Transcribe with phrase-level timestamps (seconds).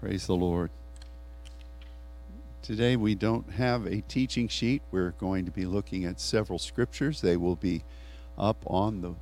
[0.00, 0.70] Praise the Lord.
[2.62, 4.82] Today we don't have a teaching sheet.
[4.90, 7.22] We're going to be looking at several scriptures.
[7.22, 7.82] They will be
[8.36, 9.14] up on the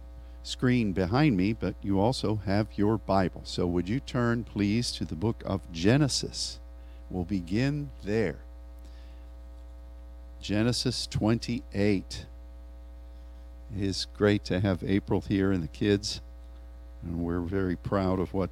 [0.42, 3.42] screen behind me, but you also have your Bible.
[3.44, 6.58] So would you turn, please, to the book of Genesis?
[7.08, 8.38] We'll begin there.
[10.40, 12.26] Genesis 28.
[13.76, 16.20] It is great to have April here and the kids,
[17.04, 18.50] and we're very proud of what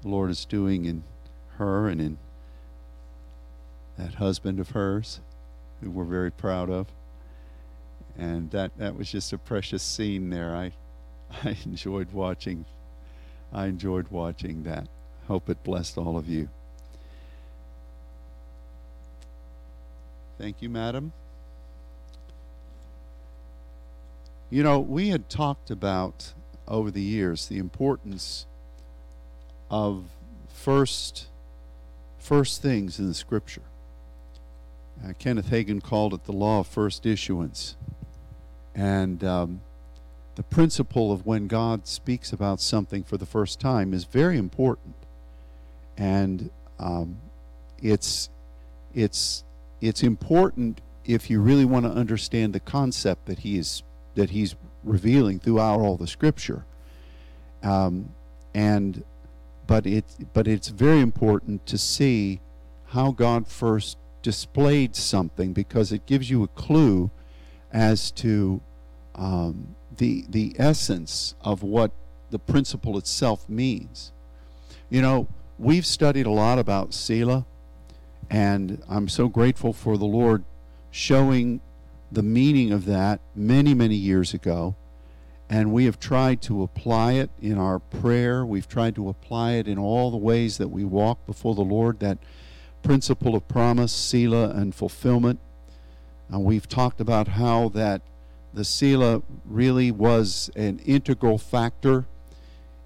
[0.00, 1.04] the Lord is doing in
[1.60, 2.18] her and in
[3.98, 5.20] that husband of hers,
[5.80, 6.86] who we're very proud of.
[8.18, 10.56] And that, that was just a precious scene there.
[10.56, 10.72] I,
[11.44, 12.64] I enjoyed watching.
[13.52, 14.88] I enjoyed watching that.
[15.28, 16.48] Hope it blessed all of you.
[20.38, 21.12] Thank you, madam.
[24.48, 26.32] You know, we had talked about
[26.66, 28.46] over the years the importance
[29.70, 30.04] of
[30.48, 31.28] first
[32.20, 33.62] first things in the scripture.
[35.04, 37.76] Uh, Kenneth Hagin called it the law of first issuance.
[38.74, 39.60] And um,
[40.36, 44.94] the principle of when God speaks about something for the first time is very important.
[45.96, 47.16] And um,
[47.82, 48.28] it's,
[48.94, 49.44] it's,
[49.80, 53.82] it's important if you really want to understand the concept that he is
[54.14, 56.64] that he's revealing throughout all the scripture.
[57.62, 58.10] Um,
[58.54, 59.04] and
[59.70, 62.40] but it but it's very important to see
[62.86, 67.08] how God first displayed something because it gives you a clue
[67.72, 68.60] as to
[69.14, 71.92] um, the the essence of what
[72.30, 74.10] the principle itself means.
[74.88, 77.46] You know, we've studied a lot about Selah,
[78.28, 80.42] and I'm so grateful for the Lord
[80.90, 81.60] showing
[82.10, 84.74] the meaning of that many many years ago
[85.50, 88.46] and we have tried to apply it in our prayer.
[88.46, 91.98] We've tried to apply it in all the ways that we walk before the Lord,
[91.98, 92.18] that
[92.84, 95.40] principle of promise, Selah, and fulfillment.
[96.28, 98.00] And we've talked about how that
[98.54, 102.06] the Selah really was an integral factor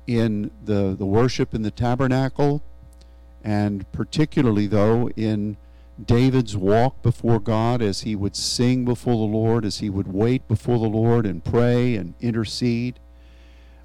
[0.07, 2.63] in the, the worship in the tabernacle,
[3.43, 5.59] and particularly, though, in
[6.03, 10.49] David's walk before God as he would sing before the Lord, as he would wait
[10.49, 12.99] before the Lord and pray and intercede.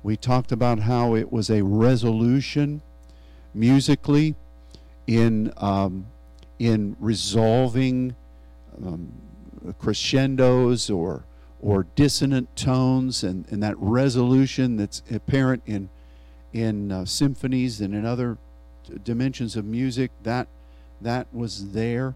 [0.02, 2.82] We talked about how it was a resolution
[3.54, 4.36] musically
[5.06, 6.08] in, um,
[6.58, 8.16] in resolving
[8.84, 9.12] um,
[9.78, 11.26] crescendos or,
[11.62, 15.90] or dissonant tones, and, and that resolution that's apparent in,
[16.54, 18.38] in uh, symphonies and in other
[19.04, 20.12] dimensions of music.
[20.24, 20.48] That
[21.02, 22.16] that was there.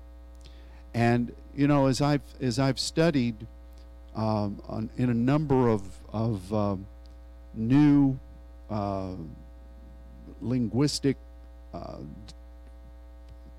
[0.93, 3.47] And you know, as I've as I've studied
[4.15, 6.85] um, on, in a number of of um,
[7.53, 8.19] new
[8.69, 9.13] uh,
[10.41, 11.17] linguistic
[11.73, 11.97] uh,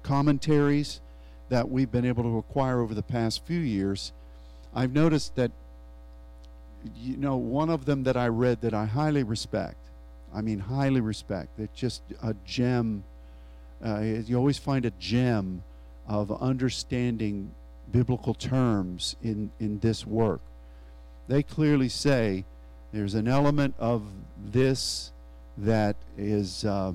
[0.03, 1.01] commentaries
[1.49, 4.13] that we've been able to acquire over the past few years,
[4.75, 5.51] I've noticed that
[6.97, 9.79] you know one of them that I read that I highly respect.
[10.33, 11.61] I mean, highly respect.
[11.61, 13.05] It's just a gem
[13.85, 15.63] uh, you always find a gem
[16.07, 17.55] of understanding
[17.91, 20.41] biblical terms in, in this work.
[21.29, 22.45] They clearly say
[22.93, 24.03] there's an element of
[24.45, 25.13] this
[25.59, 26.93] that is uh,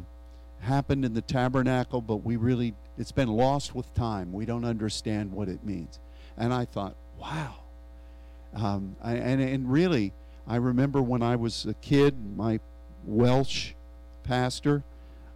[0.61, 4.31] happened in the tabernacle, but we really, it's been lost with time.
[4.31, 5.99] We don't understand what it means.
[6.37, 7.55] And I thought, wow.
[8.53, 10.13] Um, I, and, and really,
[10.47, 12.59] I remember when I was a kid, my
[13.05, 13.73] Welsh
[14.23, 14.83] pastor,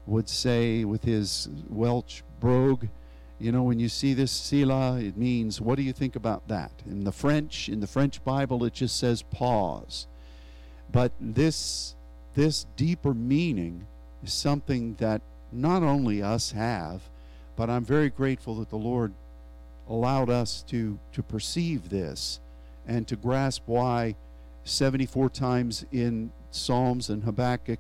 [0.06, 2.88] would say with his Welsh brogue,
[3.40, 6.72] you know, when you see this Sila, it means, what do you think about that?
[6.86, 10.08] In the French, in the French Bible, it just says pause.
[10.92, 11.96] But this,
[12.36, 13.88] this deeper meaning
[14.24, 15.22] is something that
[15.52, 17.02] not only us have,
[17.56, 19.14] but I'm very grateful that the Lord
[19.90, 22.40] allowed us to, to perceive this
[22.88, 24.16] and to grasp why
[24.64, 27.80] 74 times in Psalms and Habakkuk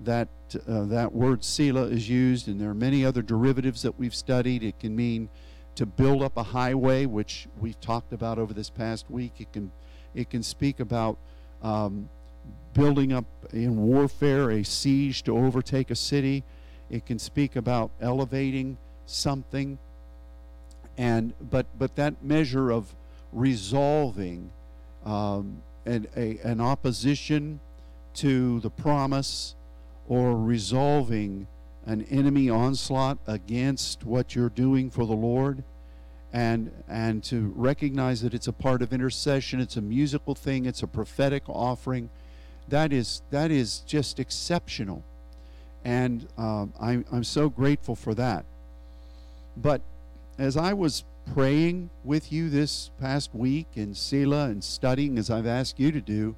[0.00, 0.28] that
[0.68, 4.62] uh, that word Selah is used, and there are many other derivatives that we've studied.
[4.62, 5.28] It can mean
[5.74, 9.34] to build up a highway, which we've talked about over this past week.
[9.38, 9.72] It can
[10.14, 11.18] it can speak about
[11.62, 12.08] um,
[12.74, 16.44] building up in warfare a siege to overtake a city.
[16.90, 19.78] It can speak about elevating something,
[20.96, 22.94] and but but that measure of
[23.32, 24.50] resolving
[25.04, 27.60] um, a, an opposition
[28.14, 29.54] to the promise
[30.08, 31.46] or resolving
[31.86, 35.64] an enemy onslaught against what you're doing for the Lord
[36.32, 40.82] and and to recognize that it's a part of intercession it's a musical thing it's
[40.82, 42.10] a prophetic offering
[42.68, 45.04] that is that is just exceptional
[45.84, 48.44] And um, I, I'm so grateful for that.
[49.56, 49.82] But
[50.38, 55.46] as I was praying with you this past week in Selah and studying, as I've
[55.46, 56.34] asked you to do,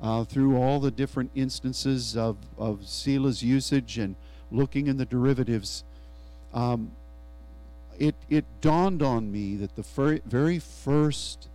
[0.00, 4.14] uh, through all the different instances of, of Selah's usage and
[4.50, 5.84] looking in the derivatives,
[6.54, 6.92] um,
[7.98, 11.48] it, it dawned on me that the fir- very first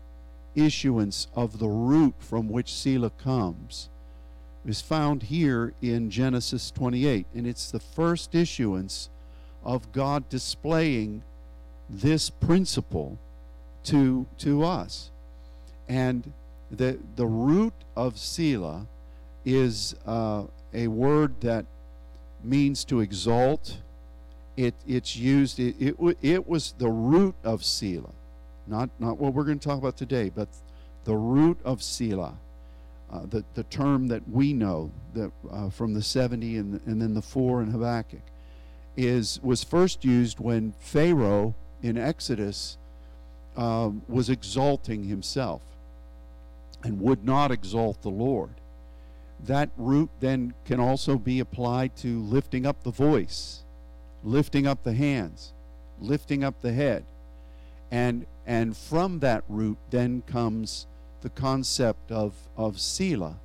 [0.56, 3.90] issuance of the root from which Selah comes
[4.66, 7.26] is found here in Genesis 28.
[7.34, 9.10] And it's the first issuance
[9.64, 11.24] of God displaying
[11.90, 13.18] this principle
[13.86, 15.12] to, to us.
[15.88, 16.32] And
[16.72, 18.88] the, the root of Selah
[19.46, 20.44] is uh,
[20.74, 21.66] a word that
[22.44, 23.78] means to exalt.
[24.58, 28.14] It, it's used, it, it, it was the root of Selah.
[28.68, 30.48] Not, not what we're going to talk about today, but
[31.04, 32.38] the root of Selah.
[33.12, 37.14] Uh, the, the term that we know that uh, from the 70 and, and then
[37.14, 38.22] the 4 in Habakkuk
[38.96, 42.78] is was first used when Pharaoh in Exodus
[43.56, 45.62] um, was exalting himself
[46.84, 48.52] and would not exalt the Lord.
[49.40, 53.64] That root then can also be applied to lifting up the voice,
[54.24, 55.54] lifting up the hands,
[56.00, 57.06] lifting up the head.
[57.92, 60.88] And, and from that root then comes
[61.22, 63.38] the concept of, of Selah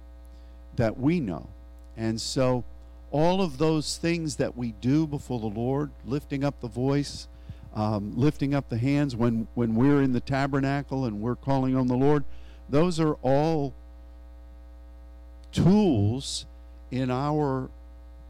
[0.76, 1.48] that we know.
[1.96, 2.64] And so
[3.10, 7.26] all of those things that we do before the Lord, lifting up the voice,
[7.74, 11.86] um, lifting up the hands when, when we're in the tabernacle and we're calling on
[11.86, 12.24] the Lord,
[12.68, 13.74] those are all
[15.52, 16.46] tools
[16.90, 17.68] in our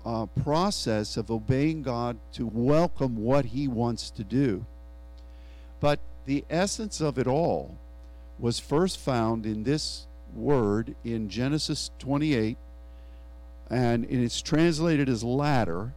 [0.04, 4.64] uh, process of obeying God to welcome what He wants to do.
[5.80, 7.76] But the essence of it all
[8.38, 12.56] was first found in this word in Genesis 28,
[13.70, 15.92] and it's translated as ladder.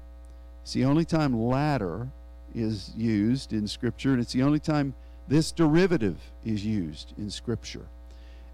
[0.64, 2.08] It's the only time ladder
[2.54, 4.94] is used in Scripture, and it's the only time
[5.28, 7.86] this derivative is used in Scripture.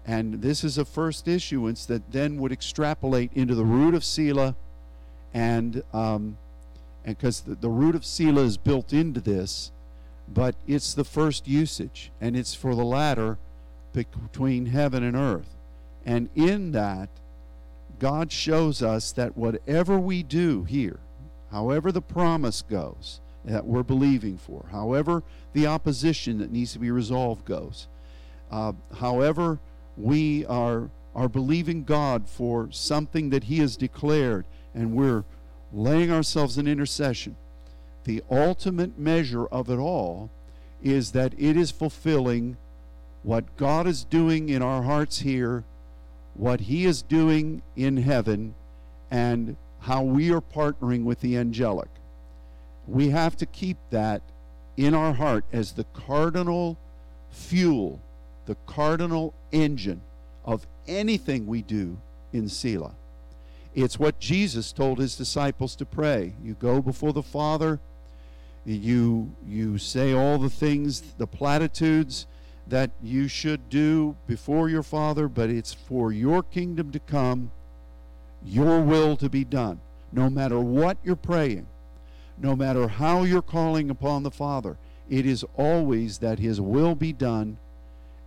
[0.08, 4.56] And this is a first issuance that then would extrapolate into the root of Selah,
[5.34, 6.38] and um,
[7.04, 9.70] and because the, the root of Selah is built into this,
[10.26, 13.36] but it's the first usage, and it's for the ladder
[13.92, 15.54] between heaven and earth.
[16.06, 17.10] And in that,
[17.98, 21.00] God shows us that whatever we do here,
[21.50, 25.22] however the promise goes that we're believing for, however
[25.52, 27.88] the opposition that needs to be resolved goes,
[28.50, 29.58] uh, however
[29.98, 35.24] we are are believing God for something that He has declared, and we're
[35.72, 37.36] laying ourselves in intercession.
[38.04, 40.30] The ultimate measure of it all
[40.80, 42.56] is that it is fulfilling
[43.24, 45.64] what God is doing in our hearts here,
[46.34, 48.54] what He is doing in heaven,
[49.10, 51.88] and how we are partnering with the angelic.
[52.86, 54.22] We have to keep that
[54.76, 56.78] in our heart as the cardinal
[57.30, 58.00] fuel
[58.48, 60.00] the cardinal engine
[60.42, 61.98] of anything we do
[62.32, 62.94] in Selah.
[63.74, 66.32] It's what Jesus told his disciples to pray.
[66.42, 67.78] You go before the Father,
[68.64, 72.26] you you say all the things, the platitudes
[72.66, 77.50] that you should do before your Father, but it's for your kingdom to come,
[78.42, 79.78] your will to be done.
[80.10, 81.66] No matter what you're praying,
[82.38, 84.78] no matter how you're calling upon the Father,
[85.10, 87.58] it is always that his will be done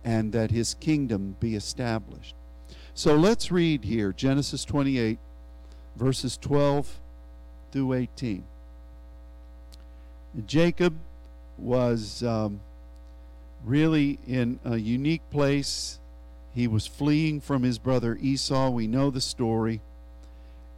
[0.04, 2.34] and that his kingdom be established.
[2.94, 5.18] So let's read here Genesis 28,
[5.96, 7.00] verses 12
[7.70, 8.44] through 18.
[10.46, 10.94] Jacob
[11.58, 12.60] was um,
[13.64, 15.98] really in a unique place.
[16.54, 18.70] He was fleeing from his brother Esau.
[18.70, 19.80] We know the story.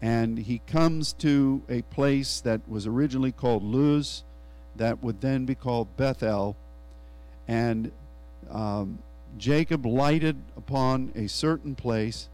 [0.02, 4.23] And he comes to a place that was originally called Luz,
[4.76, 6.57] that would then be called Bethel.
[7.49, 7.90] And
[8.50, 8.99] um,
[9.38, 12.29] Jacob lighted upon a certain place,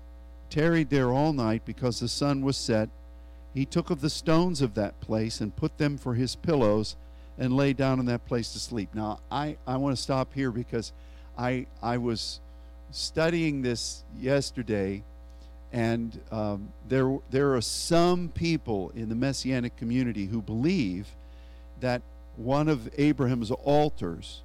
[0.51, 2.89] tarried there all night because the sun was set.
[3.55, 6.97] He took of the stones of that place and put them for his pillows
[7.39, 8.91] and lay down in that place to sleep.
[8.95, 10.93] Now, I, I want to stop here because
[11.39, 12.41] I, I was
[12.91, 15.03] studying this yesterday,
[15.73, 21.09] and um, there, there are some people in the Messianic community who believe
[21.81, 22.03] that
[22.37, 24.43] one of Abraham's altars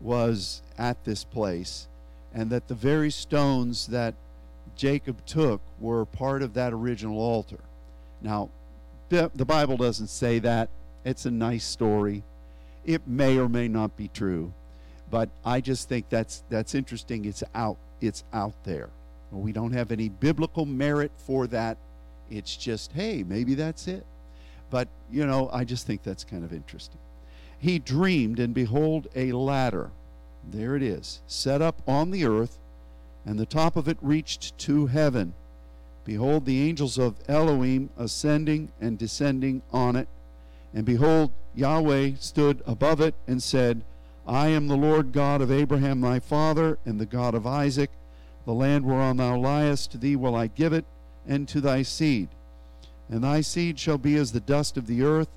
[0.00, 1.86] was at this place,
[2.32, 4.14] and that the very stones that
[4.76, 7.60] Jacob took were part of that original altar.
[8.20, 8.50] Now,
[9.08, 10.68] the Bible doesn't say that.
[11.04, 12.24] It's a nice story.
[12.84, 14.52] It may or may not be true,
[15.10, 17.24] but I just think that's that's interesting.
[17.24, 17.76] It's out.
[18.00, 18.88] It's out there.
[19.30, 21.76] We don't have any biblical merit for that.
[22.30, 24.04] It's just, hey, maybe that's it.
[24.70, 26.98] but you know, I just think that's kind of interesting.
[27.64, 29.90] He dreamed, and behold, a ladder.
[30.46, 32.58] There it is, set up on the earth,
[33.24, 35.32] and the top of it reached to heaven.
[36.04, 40.08] Behold, the angels of Elohim ascending and descending on it.
[40.74, 43.82] And behold, Yahweh stood above it and said,
[44.26, 47.90] I am the Lord God of Abraham thy father, and the God of Isaac.
[48.44, 50.84] The land whereon thou liest, to thee will I give it,
[51.26, 52.28] and to thy seed.
[53.08, 55.30] And thy seed shall be as the dust of the earth,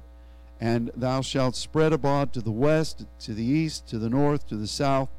[0.60, 4.56] and thou shalt spread abroad to the west, to the east, to the north, to
[4.56, 5.10] the south.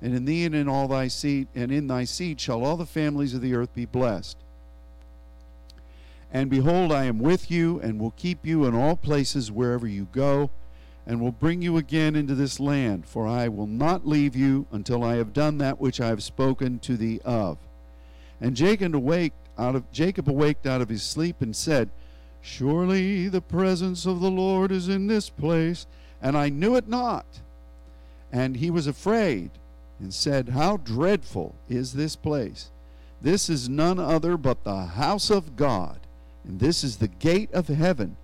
[0.00, 2.86] And in thee and in all thy seed, and in thy seed shall all the
[2.86, 4.36] families of the earth be blessed.
[6.32, 10.08] And behold, I am with you, and will keep you in all places wherever you
[10.12, 10.50] go,
[11.06, 13.06] and will bring you again into this land.
[13.06, 16.78] For I will not leave you until I have done that which I have spoken
[16.80, 17.58] to thee of.
[18.40, 21.88] And Jacob awaked out of Jacob awaked out of his sleep and said,
[22.46, 25.86] Surely the presence of the Lord is in this place,
[26.22, 27.26] and I knew it not.
[28.32, 29.50] And he was afraid
[29.98, 32.70] and said, How dreadful is this place!
[33.20, 36.00] This is none other but the house of God
[36.46, 38.16] and this is the gate of heaven.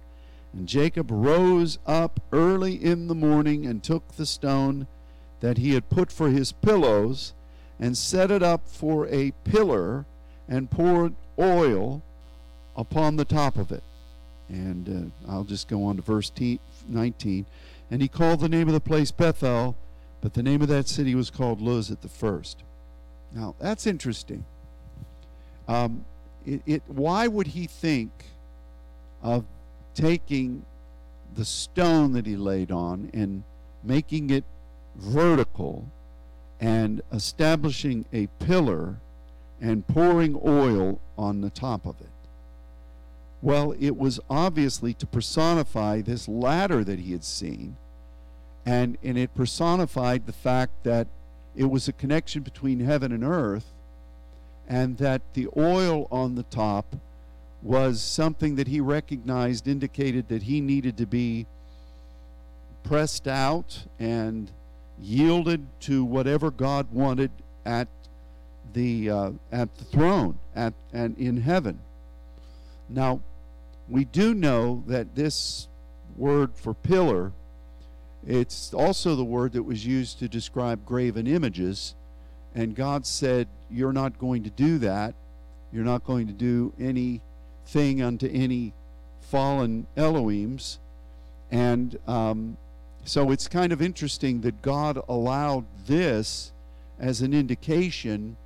[0.52, 4.86] And Jacob rose up early in the morning and took the stone
[5.40, 7.32] that he had put for his pillows
[7.80, 10.04] and set it up for a pillar
[10.48, 12.02] and poured oil
[12.76, 13.82] upon the top of it.
[14.48, 16.30] And uh, I'll just go on to verse
[16.88, 17.46] 19.
[17.90, 19.76] And he called the name of the place Bethel,
[20.20, 22.62] but the name of that city was called Luz at the first.
[23.34, 24.44] Now, that's interesting.
[25.68, 26.04] Um,
[26.44, 28.10] it, it, why would he think
[29.22, 29.44] of
[29.94, 30.64] taking
[31.34, 33.42] the stone that he laid on and
[33.82, 34.44] making it
[34.96, 35.88] vertical
[36.60, 38.96] and establishing a pillar
[39.60, 42.11] and pouring oil on the top of it?
[43.42, 47.76] Well, it was obviously to personify this ladder that he had seen,
[48.64, 51.08] and, and it personified the fact that
[51.56, 53.66] it was a connection between heaven and earth
[54.68, 56.96] and that the oil on the top
[57.62, 61.46] was something that he recognized indicated that he needed to be
[62.82, 64.50] pressed out and
[65.00, 67.30] yielded to whatever God wanted
[67.64, 67.88] at
[68.72, 71.78] the uh, at the throne at and in heaven.
[72.88, 73.20] Now,
[73.88, 75.68] we do know that this
[76.16, 77.32] word for pillar
[78.24, 81.94] it's also the word that was used to describe graven images
[82.54, 85.14] and God said, You're not going to do that.
[85.72, 88.74] You're not going to do anything unto any
[89.20, 90.78] fallen Elohims.
[91.50, 92.56] And um,
[93.04, 96.52] so it's kind of interesting that God allowed this
[96.98, 98.36] as an indication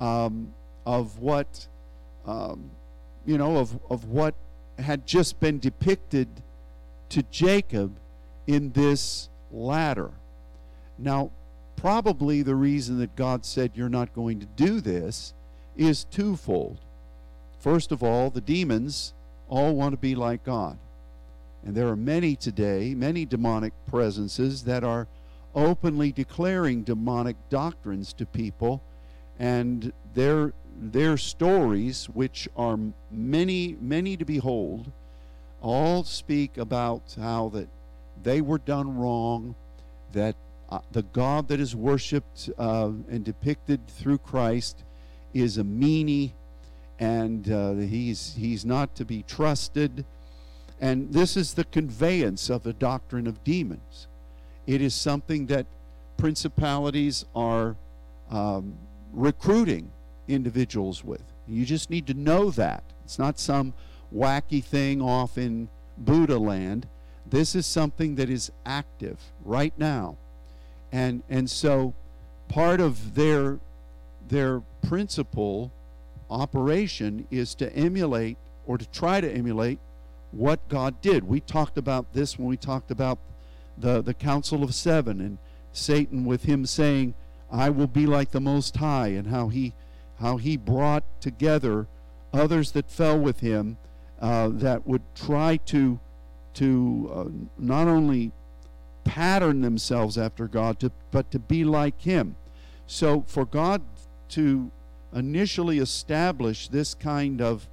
[0.00, 0.54] um,
[0.86, 1.66] of what,
[2.26, 2.70] um,
[3.26, 4.34] you know, of, of what
[4.82, 6.28] had just been depicted
[7.10, 7.96] to Jacob
[8.46, 10.10] in this ladder.
[10.98, 11.30] Now,
[11.76, 15.34] probably the reason that God said you're not going to do this
[15.76, 16.78] is twofold.
[17.58, 19.14] First of all, the demons
[19.48, 20.78] all want to be like God.
[21.64, 25.06] And there are many today, many demonic presences that are
[25.54, 28.82] openly declaring demonic doctrines to people
[29.38, 32.78] and their their stories which are
[33.10, 34.90] many many to behold
[35.60, 37.68] all speak about how that
[38.22, 39.54] they were done wrong
[40.12, 40.36] that
[40.72, 44.84] uh, the God that is worshiped uh, and depicted through Christ
[45.34, 46.32] is a meanie,
[46.98, 50.04] and uh, he's he's not to be trusted.
[50.80, 54.08] And this is the conveyance of the doctrine of demons.
[54.66, 55.66] It is something that
[56.16, 57.76] principalities are
[58.30, 58.74] um,
[59.12, 59.90] recruiting
[60.28, 61.22] individuals with.
[61.46, 62.84] You just need to know that.
[63.04, 63.74] It's not some
[64.14, 66.86] wacky thing off in Buddha land.
[67.26, 70.16] This is something that is active right now
[70.92, 71.94] and and so
[72.48, 73.58] part of their
[74.28, 75.72] their principal
[76.30, 78.36] operation is to emulate
[78.66, 79.78] or to try to emulate
[80.30, 81.24] what God did.
[81.24, 83.18] We talked about this when we talked about
[83.76, 85.38] the, the Council of Seven and
[85.72, 87.14] Satan with him saying,
[87.50, 89.74] I will be like the Most High, and how he,
[90.22, 91.86] how he brought together
[92.32, 93.76] others that fell with him
[94.22, 95.98] uh, that would try to,
[96.54, 97.24] to uh,
[97.58, 98.30] not only
[99.04, 102.36] pattern themselves after God, to, but to be like Him.
[102.86, 103.82] So for God
[104.30, 104.70] to
[105.12, 107.68] initially establish this kind of,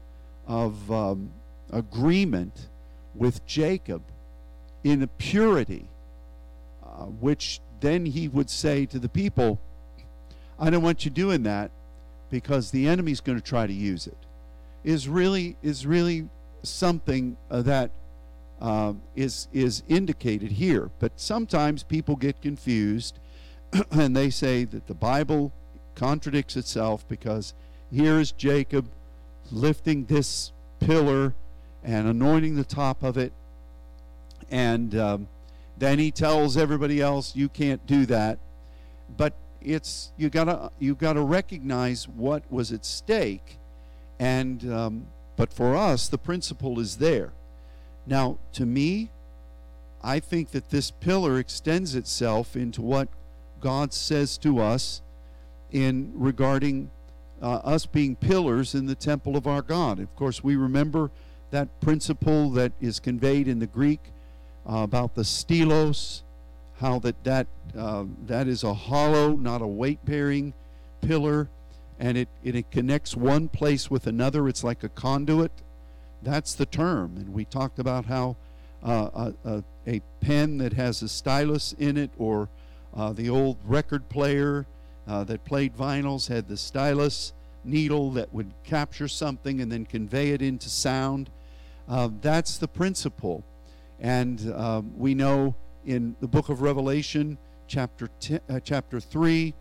[0.47, 1.31] of um,
[1.71, 2.67] agreement
[3.13, 4.01] with Jacob
[4.83, 5.87] in a purity,
[6.83, 9.61] uh, which then he would say to the people,
[10.57, 11.71] I don't want you doing that
[12.29, 14.17] because the enemy's going to try to use it,
[14.83, 16.29] is really, is really
[16.63, 17.91] something uh, that
[18.61, 20.89] uh, is is indicated here.
[20.99, 23.19] But sometimes people get confused,
[23.91, 25.51] and they say that the Bible
[25.95, 27.53] contradicts itself because
[27.91, 28.89] here is Jacob
[29.51, 31.33] lifting this pillar
[31.83, 33.31] and anointing the top of it,
[34.51, 35.27] and um,
[35.77, 38.39] then he tells everybody else, "You can't do that."
[39.15, 43.57] But it's you gotta you gotta recognize what was at stake,
[44.19, 47.31] and um, but for us the principle is there.
[48.05, 49.09] Now, to me,
[50.01, 53.09] I think that this pillar extends itself into what
[53.59, 55.01] God says to us
[55.71, 56.89] in regarding
[57.41, 59.99] uh, us being pillars in the temple of our God.
[59.99, 61.11] Of course, we remember
[61.51, 63.99] that principle that is conveyed in the Greek
[64.67, 66.21] uh, about the stelos,
[66.79, 70.53] how that that uh, that is a hollow, not a weight-bearing
[71.01, 71.49] pillar,
[71.99, 74.47] and it, it, it connects one place with another.
[74.47, 75.51] It's like a conduit.
[76.23, 77.15] That's the term.
[77.17, 78.37] And we talked about how
[78.83, 82.49] uh, a, a, pen that has a stylus in it, or
[82.95, 84.65] uh, the old record player
[85.07, 87.33] uh, that played vinyls had the stylus
[87.63, 91.29] needle that would capture something and then convey it into sound.
[91.87, 93.43] Uh, that's the principle.
[93.99, 95.55] And um, we know
[95.85, 99.53] in the book of Revelation, chapter, ten, uh, chapter 3,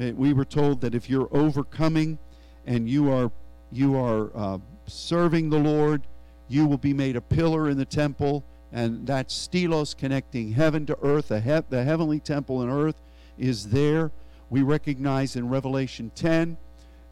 [0.00, 2.18] uh, we were told that if you're overcoming
[2.66, 3.30] and you are,
[3.72, 6.02] you are uh, serving the Lord,
[6.48, 8.44] you will be made a pillar in the temple.
[8.72, 13.00] And that stelos connecting heaven to earth, the, he- the heavenly temple and earth
[13.38, 14.10] is there.
[14.50, 16.56] We recognize in Revelation 10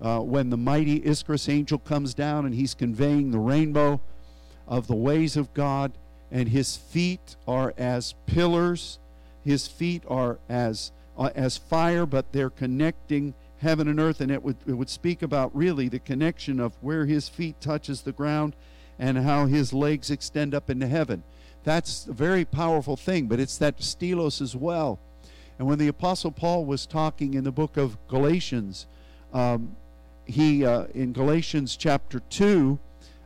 [0.00, 4.00] uh, when the mighty Ischus angel comes down and he's conveying the rainbow
[4.68, 5.92] of the ways of God
[6.30, 8.99] and his feet are as pillars.
[9.45, 14.42] His feet are as uh, as fire, but they're connecting heaven and earth, and it
[14.42, 18.54] would it would speak about really the connection of where his feet touches the ground,
[18.99, 21.23] and how his legs extend up into heaven.
[21.64, 24.99] That's a very powerful thing, but it's that stelos as well.
[25.59, 28.86] And when the Apostle Paul was talking in the book of Galatians,
[29.32, 29.75] um,
[30.26, 32.78] he uh, in Galatians chapter two,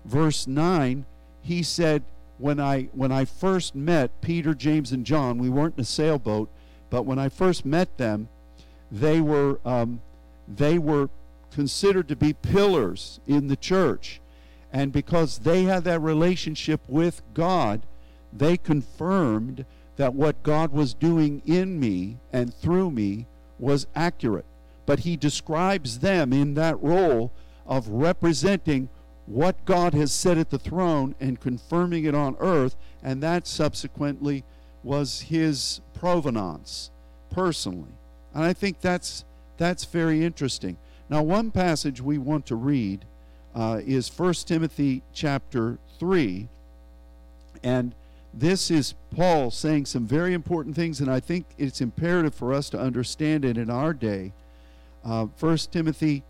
[0.05, 1.07] verse nine,
[1.43, 2.03] he said
[2.41, 6.49] when I when I first met Peter, James, and John, we weren't in a sailboat,
[6.89, 8.29] but when I first met them,
[8.91, 10.01] they were um,
[10.49, 11.11] they were
[11.53, 14.21] considered to be pillars in the church,
[14.73, 17.83] and because they had that relationship with God,
[18.33, 19.65] they confirmed
[19.97, 23.27] that what God was doing in me and through me
[23.59, 24.47] was accurate.
[24.87, 27.33] But he describes them in that role
[27.67, 28.89] of representing
[29.27, 34.45] what God has said at the throne and confirming it on earth, and that subsequently
[34.83, 36.91] was his provenance
[37.31, 37.93] personally.
[38.35, 39.25] And I think that's
[39.57, 40.79] that's very interesting.
[41.11, 43.05] Now, one passage we want to read
[43.55, 46.49] uh, is 1 Timothy chapter 3.
[47.63, 47.95] And
[48.33, 52.71] this is Paul saying some very important things, and I think it's imperative for us
[52.71, 54.33] to understand it in our day.
[55.05, 56.23] Uh, 1 Timothy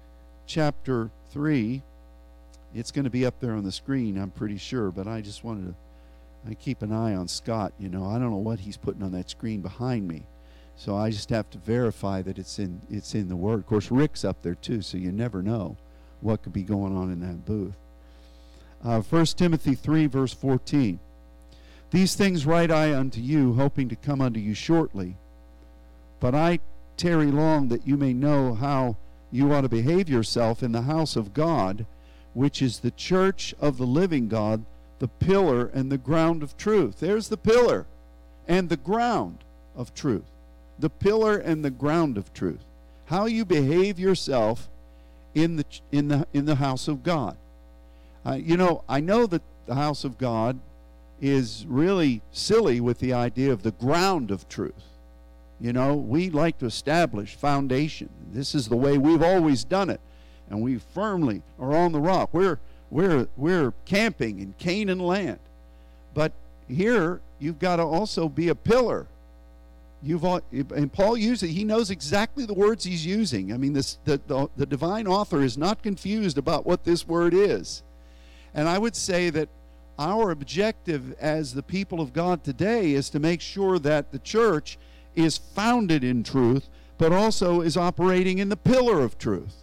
[0.47, 1.83] chapter 3
[2.75, 5.45] it's going to be up there on the screen, I'm pretty sure, but I just
[5.45, 5.75] wanted to
[6.49, 8.07] I keep an eye on Scott, you know.
[8.07, 10.23] I don't know what he's putting on that screen behind me.
[10.77, 13.61] So I just have to verify that it's in it's in the word.
[13.61, 15.77] Of course, Rick's up there too, so you never know
[16.21, 17.75] what could be going on in that booth.
[18.83, 20.99] Uh, 1 Timothy 3, verse 14.
[21.91, 25.17] These things write I unto you, hoping to come unto you shortly.
[26.19, 26.61] But I
[26.97, 28.97] tarry long that you may know how
[29.31, 31.85] you ought to behave yourself in the house of God
[32.35, 34.65] which is the church of the living God,
[34.99, 37.01] the pillar and the ground of truth.
[37.01, 37.87] There's the pillar
[38.47, 39.39] and the ground
[39.77, 40.31] of truth.
[40.79, 42.65] The pillar and the ground of truth.
[43.07, 44.69] How you behave yourself
[45.35, 47.37] in the in the in the house of God.
[48.25, 50.59] Uh, you know, I know that the house of God
[51.21, 54.85] is really silly with the idea of the ground of truth.
[55.61, 58.09] You know, we like to establish foundation.
[58.33, 60.01] This is the way we've always done it
[60.51, 62.31] and we firmly are on the rock.
[62.33, 62.59] We're
[62.91, 65.39] we're we're camping in Canaan land.
[66.13, 66.33] But
[66.69, 69.07] here you've got to also be a pillar.
[70.03, 73.53] You've all, and Paul uses he knows exactly the words he's using.
[73.53, 77.33] I mean this the, the, the divine author is not confused about what this word
[77.33, 77.83] is.
[78.53, 79.49] And I would say that
[79.99, 84.79] our objective as the people of God today is to make sure that the church
[85.15, 89.60] is founded in truth, but also is operating in the pillar of truth.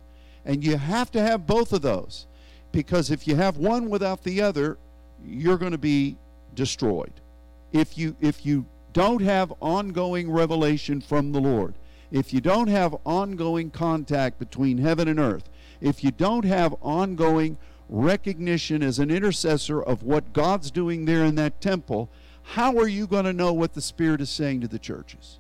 [0.48, 2.26] And you have to have both of those
[2.72, 4.78] because if you have one without the other,
[5.24, 6.16] you're going to be
[6.56, 7.12] destroyed.
[7.74, 11.76] If you if you don't have ongoing revelation from the Lord,
[12.12, 15.50] if you don't have ongoing contact between heaven and earth,
[15.82, 17.58] if you don't have ongoing
[17.90, 22.10] recognition as an intercessor of what God's doing there in that temple,
[22.54, 25.40] how are you going to know what the Spirit is saying to the churches?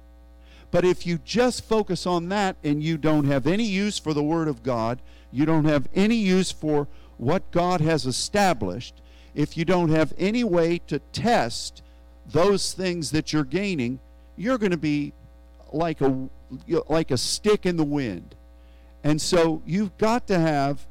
[0.71, 4.23] But if you just focus on that and you don't have any use for the
[4.23, 4.99] Word of God,
[5.31, 9.01] you don't have any use for what God has established,
[9.33, 11.81] if you don't have any way to test
[12.25, 13.99] those things that you're gaining,
[14.35, 15.13] you're going to be
[15.71, 16.29] like a
[16.87, 18.35] like a stick in the wind.
[19.03, 20.87] And so you've got to have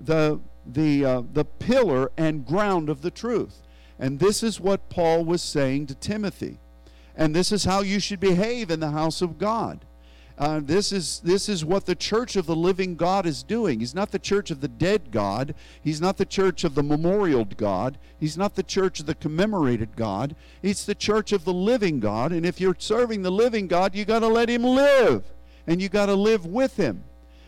[0.00, 3.62] the the uh, the pillar and ground of the truth.
[3.98, 6.58] And this is what Paul was saying to Timothy.
[7.16, 9.84] And this is how you should behave in the house of God.
[10.38, 13.80] Uh, this is this is what the church of the living God is doing.
[13.80, 15.54] He's not the church of the dead God.
[15.82, 17.96] He's not the church of the memorialed God.
[18.20, 20.36] He's not the church of the commemorated God.
[20.62, 22.32] It's the church of the living God.
[22.32, 25.24] And if you're serving the living God, you got to let Him live,
[25.66, 27.04] and you got to live with Him.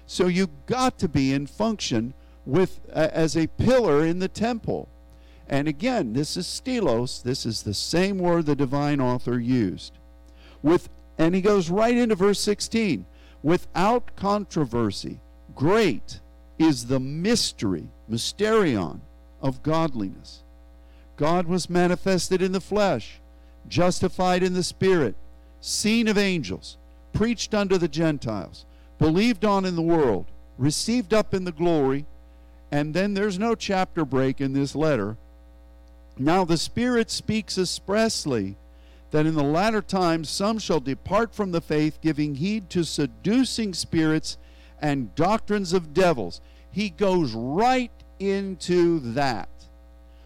[0.06, 2.14] So you got to be in function
[2.46, 4.88] with uh, as a pillar in the temple.
[5.48, 7.22] And again, this is stelos.
[7.22, 9.92] This is the same word the divine author used.
[10.62, 13.04] With and he goes right into verse 16
[13.42, 15.20] without controversy,
[15.54, 16.20] great
[16.58, 19.00] is the mystery, mysterion
[19.40, 20.42] of godliness.
[21.16, 23.20] God was manifested in the flesh,
[23.68, 25.16] justified in the spirit,
[25.60, 26.76] seen of angels,
[27.12, 28.64] preached unto the Gentiles,
[28.98, 32.06] believed on in the world, received up in the glory.
[32.70, 35.16] And then there's no chapter break in this letter.
[36.18, 38.56] Now the Spirit speaks expressly
[39.10, 43.72] that in the latter times some shall depart from the faith, giving heed to seducing
[43.72, 44.36] spirits
[44.80, 46.40] and doctrines of devils.
[46.70, 49.48] He goes right into that.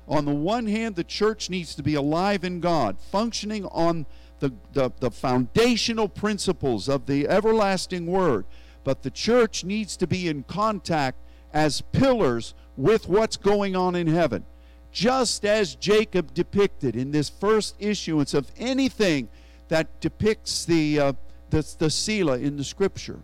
[0.08, 4.06] On the one hand, the church needs to be alive in God, functioning on
[4.40, 8.44] the, the, the foundational principles of the everlasting word.
[8.82, 11.18] But the church needs to be in contact
[11.52, 14.44] as pillars with what's going on in heaven
[14.92, 19.28] just as Jacob depicted in this first issuance of anything
[19.68, 21.12] that depicts the, uh,
[21.50, 23.20] the, the Selah in the scripture.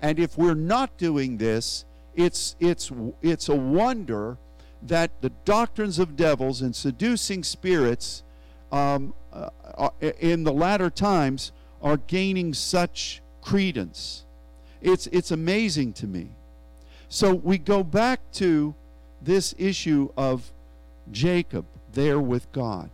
[0.00, 1.84] And if we're not doing this,
[2.16, 4.38] it's, it's, it's a wonder
[4.82, 8.22] that the doctrines of devils and seducing spirits
[8.70, 14.24] um, uh, uh in the latter times are gaining such credence.
[14.80, 16.30] It's, it's amazing to me.
[17.08, 18.74] So we go back to
[19.20, 20.52] this issue of
[21.12, 22.90] Jacob there with God.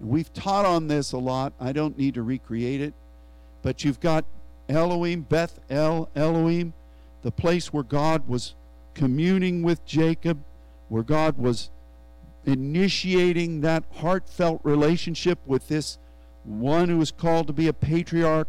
[0.00, 1.52] We've taught on this a lot.
[1.60, 2.94] I don't need to recreate it.
[3.62, 4.24] But you've got
[4.68, 6.72] Elohim, Beth El, Elohim,
[7.22, 8.54] the place where God was
[8.94, 10.42] communing with Jacob,
[10.88, 11.70] where God was
[12.44, 15.98] initiating that heartfelt relationship with this
[16.44, 18.48] one who was called to be a patriarch.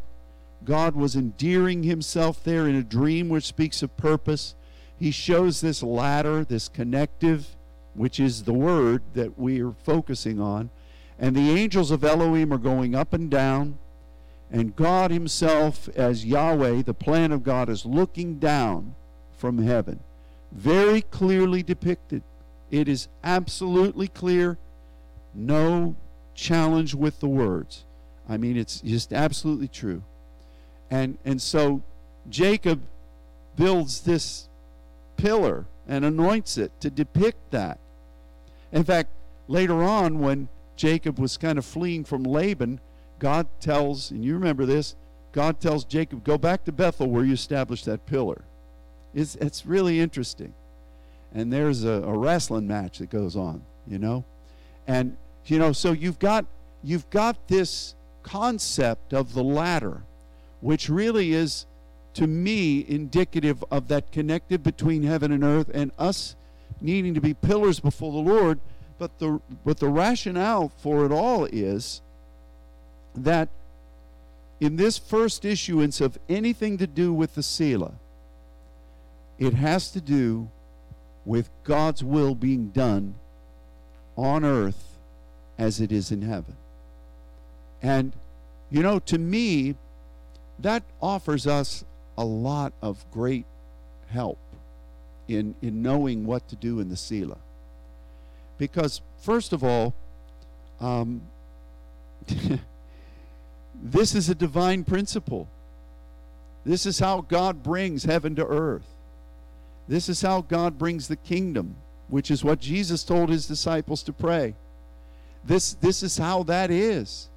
[0.64, 4.56] God was endearing himself there in a dream which speaks of purpose.
[4.98, 7.56] He shows this ladder, this connective
[7.94, 10.70] which is the word that we are focusing on.
[11.18, 13.78] And the angels of Elohim are going up and down.
[14.52, 18.96] And God Himself, as Yahweh, the plan of God, is looking down
[19.38, 20.00] from heaven.
[20.52, 22.24] Very clearly depicted.
[22.72, 24.58] It is absolutely clear.
[25.34, 25.96] No
[26.34, 27.86] challenge with the words.
[28.28, 30.04] I mean, it's just absolutely true.
[30.90, 31.82] And, and so
[32.30, 32.82] Jacob
[33.56, 34.48] builds this
[35.18, 37.80] pillar and anoints it to depict that.
[38.72, 39.10] In fact,
[39.48, 42.80] later on, when Jacob was kind of fleeing from Laban,
[43.18, 44.96] God tells, and you remember this,
[45.32, 48.44] God tells Jacob, go back to Bethel where you established that pillar.
[49.16, 50.54] It's, it's really interesting.
[51.34, 54.24] And there's a, a wrestling match that goes on, you know?
[54.88, 56.46] And, you know, so you've got,
[56.84, 60.04] you've got this concept of the ladder,
[60.62, 61.66] which really is
[62.20, 66.36] to me indicative of that connected between heaven and earth and us
[66.82, 68.60] needing to be pillars before the Lord.
[68.98, 72.02] But the but the rationale for it all is
[73.16, 73.48] that
[74.60, 77.94] in this first issuance of anything to do with the Selah,
[79.38, 80.50] it has to do
[81.24, 83.16] with God's will being done
[84.18, 84.98] on earth
[85.58, 86.58] as it is in heaven.
[87.82, 88.12] And,
[88.70, 89.76] you know, to me,
[90.60, 91.86] that offers us
[92.20, 93.46] a lot of great
[94.10, 94.38] help
[95.30, 97.38] in, in knowing what to do in the Selah.
[98.58, 99.94] Because, first of all,
[100.82, 101.22] um,
[103.82, 105.48] this is a divine principle.
[106.66, 108.88] This is how God brings heaven to earth.
[109.88, 111.78] This is how God brings the kingdom,
[112.10, 114.56] which is what Jesus told his disciples to pray.
[115.46, 117.30] This, this is how that is.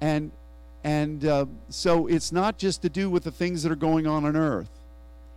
[0.00, 0.32] And
[0.88, 4.24] and uh, so it's not just to do with the things that are going on
[4.24, 4.70] on earth,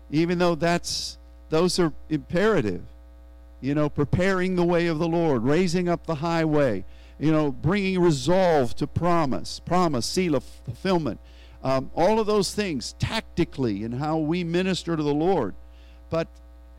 [0.09, 1.17] even though that's
[1.49, 2.85] those are imperative.
[3.59, 6.85] you know, preparing the way of the Lord, raising up the highway,
[7.19, 11.19] you know, bringing resolve to promise, promise, Selah fulfillment.
[11.63, 15.53] Um, all of those things tactically and how we minister to the Lord.
[16.09, 16.27] But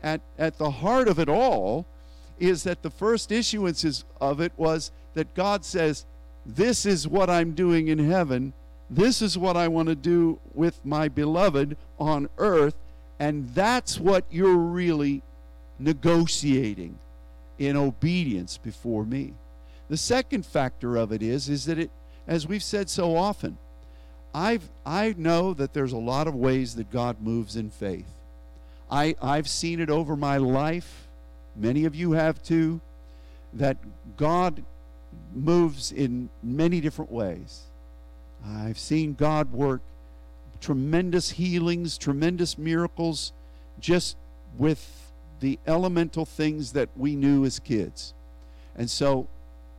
[0.01, 1.85] at, at the heart of it all
[2.39, 6.05] is that the first issuances of it was that God says,
[6.45, 8.51] This is what I'm doing in heaven.
[8.95, 12.75] This is what I want to do with my beloved on earth.
[13.19, 15.23] And that's what you're really
[15.79, 16.99] negotiating
[17.57, 19.33] in obedience before me.
[19.89, 21.89] The second factor of it is is that it
[22.27, 23.57] as we've said so often,
[24.33, 28.09] I've I know that there's a lot of ways that God moves in faith.
[28.91, 31.07] I I've seen it over my life.
[31.55, 32.79] Many of you have too
[33.53, 33.77] that
[34.17, 34.63] God
[35.33, 37.63] moves in many different ways.
[38.45, 39.81] I've seen God work
[40.59, 43.33] tremendous healings, tremendous miracles
[43.79, 44.15] just
[44.57, 48.13] with the elemental things that we knew as kids.
[48.75, 49.27] And so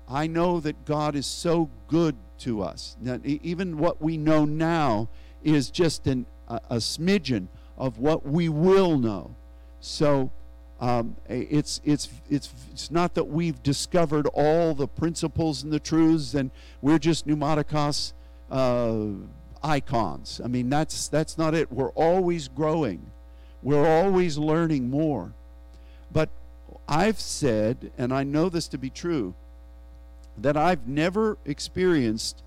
[0.08, 2.96] I know that God is so good to us.
[3.00, 5.08] Now, even what we know now
[5.42, 7.46] is just an, a, a smidgen
[7.78, 9.34] of what we will know.
[9.80, 10.30] So
[10.80, 16.34] um, it's, it's, it's, it's not that we've discovered all the principles and the truths
[16.34, 16.50] and
[16.82, 18.12] we're just pneumaticos
[18.54, 19.06] uh,
[19.62, 20.40] icons.
[20.42, 21.72] I mean, that's, that's not it.
[21.72, 23.10] We're always growing,
[23.62, 25.32] we're always learning more.
[26.12, 26.28] But
[26.88, 29.34] I've said, and I know this to be true,
[30.38, 32.42] that I've never experienced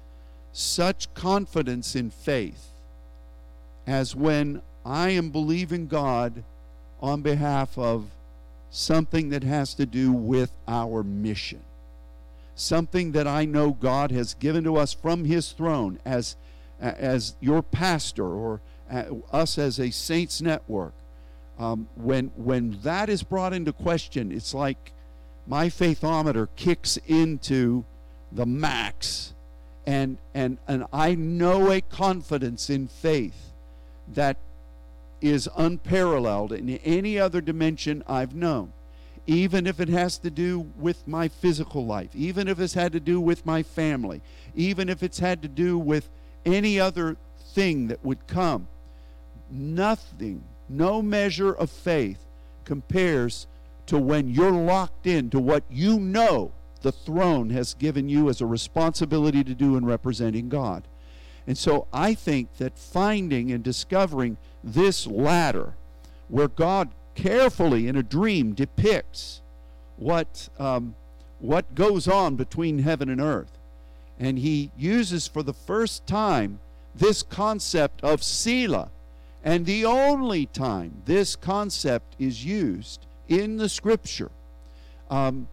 [0.53, 2.69] such confidence in faith
[3.85, 6.43] as when I am believing God
[7.01, 8.05] on behalf of
[8.69, 11.61] something that has to do with our mission.
[12.57, 16.35] Something that I know God has given to us from His throne as,
[16.81, 18.59] as your pastor or
[18.91, 20.93] uh, us as a saints network.
[21.57, 24.91] Um, when, when that is brought into question, it's like
[25.47, 27.85] my faithometer kicks into
[28.31, 29.33] the max
[29.87, 33.53] and and and I know a confidence in faith
[34.13, 34.37] that
[35.21, 38.73] is unparalleled in any other dimension I've known
[39.27, 42.99] even if it has to do with my physical life even if it's had to
[42.99, 44.21] do with my family
[44.55, 46.09] even if it's had to do with
[46.45, 47.17] any other
[47.53, 48.67] thing that would come
[49.51, 52.25] nothing no measure of faith
[52.65, 53.47] compares
[53.85, 58.45] to when you're locked into what you know the throne has given you as a
[58.45, 60.83] responsibility to do in representing God.
[61.47, 65.73] And so I think that finding and discovering this ladder,
[66.27, 69.41] where God carefully in a dream depicts
[69.97, 70.95] what, um,
[71.39, 73.57] what goes on between heaven and earth,
[74.19, 76.59] and he uses for the first time
[76.95, 78.89] this concept of Selah.
[79.43, 84.31] And the only time this concept is used in the scripture.
[85.09, 85.47] Um,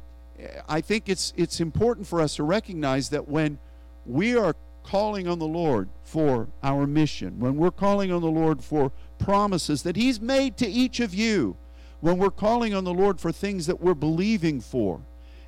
[0.69, 3.59] I think it's it's important for us to recognize that when
[4.05, 8.63] we are calling on the Lord for our mission, when we're calling on the Lord
[8.63, 11.57] for promises that He's made to each of you,
[12.01, 15.01] when we're calling on the Lord for things that we're believing for,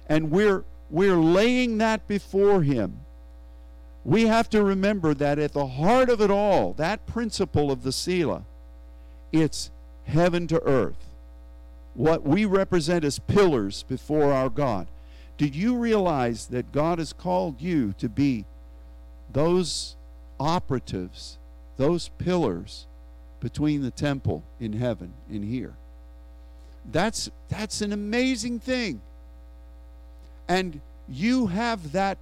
[0.09, 3.01] and we're we're laying that before Him,
[4.05, 7.93] we have to remember that at the heart of it all, that principle of the
[7.93, 8.45] Selah,
[9.33, 9.71] it's
[10.05, 11.07] heaven to earth
[11.97, 14.87] what we represent as pillars before our God.
[15.39, 18.45] Did you realize that God has called you to be
[19.37, 19.97] those
[20.41, 21.37] operatives,
[21.77, 22.87] those pillars
[23.39, 25.75] between the temple in heaven and here?
[26.91, 29.03] That's that's an amazing thing.
[30.49, 32.17] And you have that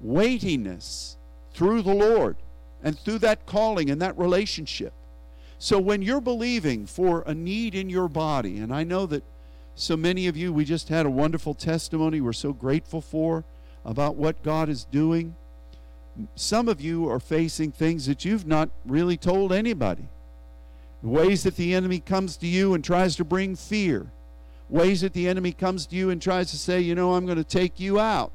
[0.00, 1.16] weightiness
[1.52, 2.36] through the Lord
[2.80, 4.92] and through that calling and that relationship.
[5.58, 9.24] So when you're believing for a need in your body, and I know that
[9.74, 13.42] so many of you, we just had a wonderful testimony we're so grateful for
[13.84, 15.34] about what God is doing.
[16.34, 20.08] Some of you are facing things that you've not really told anybody.
[21.02, 24.06] Ways that the enemy comes to you and tries to bring fear.
[24.68, 27.38] Ways that the enemy comes to you and tries to say, you know, I'm going
[27.38, 28.32] to take you out.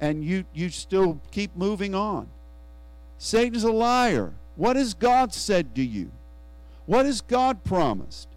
[0.00, 2.28] And you, you still keep moving on.
[3.18, 4.32] Satan's a liar.
[4.56, 6.10] What has God said to you?
[6.86, 8.28] What has God promised?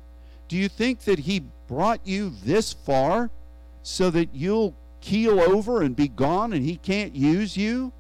[0.48, 3.30] Do you think that He brought you this far
[3.84, 7.92] so that you'll keel over and be gone and He can't use you?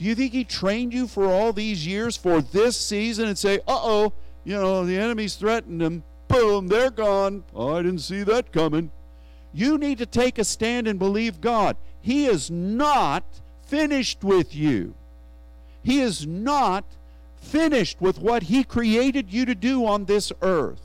[0.00, 3.56] Do you think He trained you for all these years for this season and say,
[3.68, 6.04] uh oh, you know, the enemy's threatened them.
[6.26, 7.44] Boom, they're gone.
[7.54, 8.92] Oh, I didn't see that coming.
[9.52, 11.76] You need to take a stand and believe God.
[12.00, 13.24] He is not
[13.66, 14.94] finished with you.
[15.82, 16.86] He is not
[17.36, 20.80] finished with what He created you to do on this earth.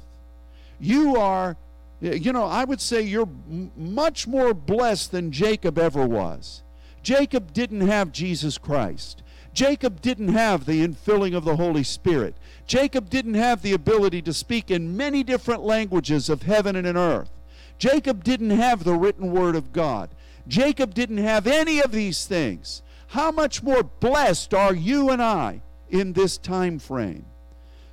[0.78, 1.56] You are,
[2.02, 3.30] You know, I would say you're
[3.78, 6.64] much more blessed than Jacob ever was.
[7.06, 9.22] Jacob didn't have Jesus Christ.
[9.54, 12.36] Jacob didn't have the infilling of the Holy Spirit.
[12.66, 16.98] Jacob didn't have the ability to speak in many different languages of heaven and in
[16.98, 17.30] earth.
[17.78, 20.10] Jacob didn't have the written word of God.
[20.48, 22.82] Jacob didn't have any of these things.
[23.10, 27.28] How much more blessed are you and I in this time frame?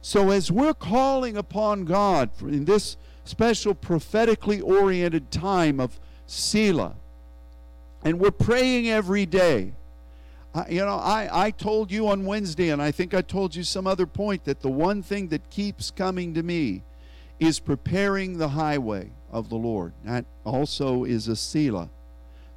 [0.01, 6.95] So as we're calling upon God in this special prophetically oriented time of Selah,
[8.05, 9.73] and we're praying every day.
[10.55, 13.63] I, you know, I, I told you on Wednesday, and I think I told you
[13.63, 16.83] some other point, that the one thing that keeps coming to me
[17.41, 19.93] is preparing the highway of the Lord.
[20.05, 21.89] That also is a Selah.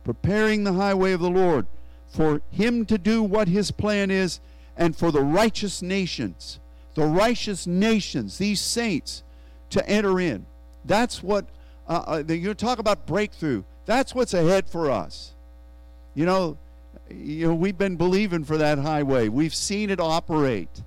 [0.04, 1.68] Preparing the highway of the Lord
[2.08, 4.40] for Him to do what His plan is
[4.78, 6.60] and for the righteous nations,
[6.96, 9.24] the righteous nations, these saints,
[9.70, 10.46] to enter in.
[10.84, 11.46] That's what,
[11.88, 13.64] uh, uh you talk about breakthrough.
[13.86, 15.35] That's what's ahead for us.
[16.16, 16.58] You know,
[17.10, 19.28] you know, we've been believing for that highway.
[19.28, 20.82] We've seen it operate.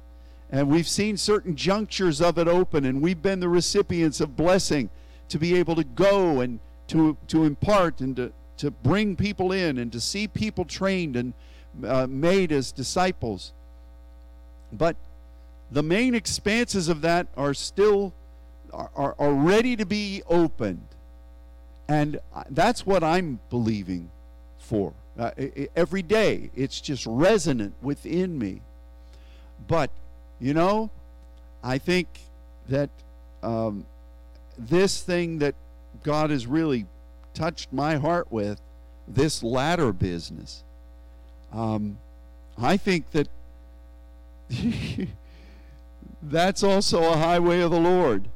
[0.50, 4.88] And we've seen certain junctures of it open, and we've been the recipients of blessing
[5.28, 9.76] to be able to go and to, to impart and to, to bring people in
[9.76, 11.34] and to see people trained and
[11.84, 13.52] uh, made as disciples.
[14.72, 14.96] But
[15.70, 18.14] the main expanses of that are still
[18.72, 20.86] are, are, are ready to be opened.
[21.88, 24.10] And that's what I'm believing
[24.58, 24.92] for.
[25.18, 25.30] Uh,
[25.74, 28.60] every day, it's just resonant within me.
[29.66, 29.90] But
[30.40, 30.90] you know,
[31.62, 32.06] I think
[32.68, 32.90] that
[33.42, 33.84] um,
[34.56, 35.54] this thing that
[36.04, 36.86] God has really
[37.34, 38.60] touched my heart with,
[39.08, 40.62] this ladder business,
[41.52, 41.98] um,
[42.56, 43.28] I think that
[46.22, 48.28] that's also a highway of the Lord.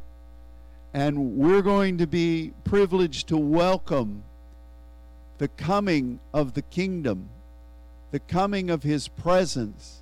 [0.95, 4.25] And we're going to be privileged to welcome
[5.43, 7.29] the coming of the kingdom,
[8.13, 10.01] the coming of his presence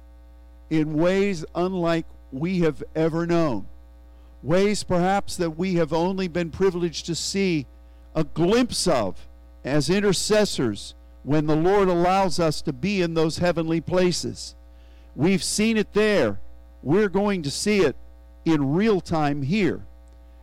[0.69, 3.67] in ways unlike we have ever known.
[4.43, 7.67] Ways perhaps that we have only been privileged to see
[8.15, 9.27] a glimpse of
[9.65, 14.55] as intercessors when the Lord allows us to be in those heavenly places.
[15.17, 16.39] We've seen it there.
[16.83, 17.97] We're going to see it
[18.45, 19.87] in real time here.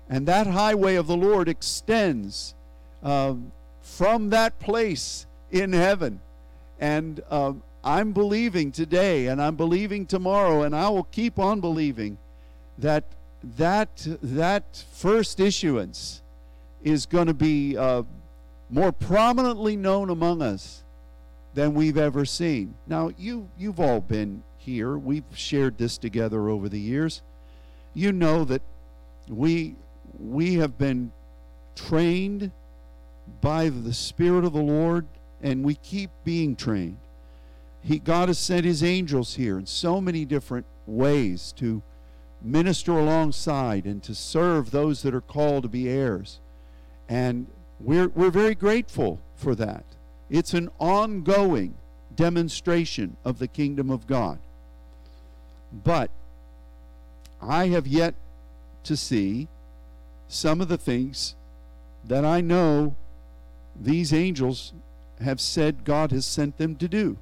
[0.10, 2.56] And that highway of the Lord extends
[3.04, 3.52] um,
[3.96, 6.20] from that place in heaven.
[6.80, 12.18] And um, I'm believing today and I'm believing tomorrow and I will keep on believing
[12.78, 13.06] that
[13.56, 16.22] that that first issuance
[16.84, 18.04] is going to be uh,
[18.70, 20.84] more prominently known among us
[21.54, 22.76] than we've ever seen.
[22.88, 24.98] Now you you've all been here.
[24.98, 27.22] We've shared this together over the years.
[27.94, 28.62] You know that
[29.30, 29.76] we
[30.20, 31.12] we have been
[31.76, 32.52] trained
[33.42, 35.06] by the spirit of the Lord
[35.42, 36.98] and we keep being trained
[37.88, 41.82] he, God has sent his angels here in so many different ways to
[42.42, 46.40] minister alongside and to serve those that are called to be heirs.
[47.08, 47.48] And
[47.80, 49.86] we're, we're very grateful for that.
[50.30, 51.76] It's an ongoing
[52.14, 54.40] demonstration of the kingdom of God.
[55.72, 56.12] But
[57.42, 58.16] I have yet
[58.84, 59.48] to see
[60.28, 61.36] some of the things
[62.04, 62.96] that I know
[63.80, 64.74] these angels
[65.22, 67.18] have said God has sent them to do.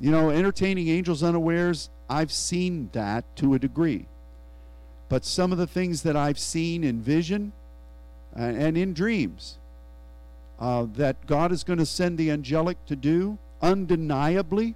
[0.00, 4.06] You know, entertaining angels unawares, I've seen that to a degree.
[5.08, 7.52] But some of the things that I've seen in vision
[8.36, 9.58] uh, and in dreams
[10.58, 14.74] uh, that God is going to send the angelic to do, undeniably,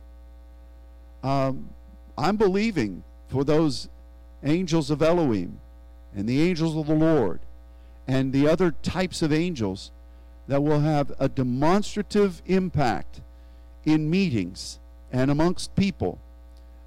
[1.23, 1.71] um,
[2.19, 3.89] I'm believing for those
[4.43, 5.61] angels of Elohim
[6.15, 7.41] and the angels of the Lord
[8.07, 9.91] and the other types of angels
[10.47, 13.21] that will have a demonstrative impact
[13.85, 14.79] in meetings
[15.13, 16.19] and amongst people.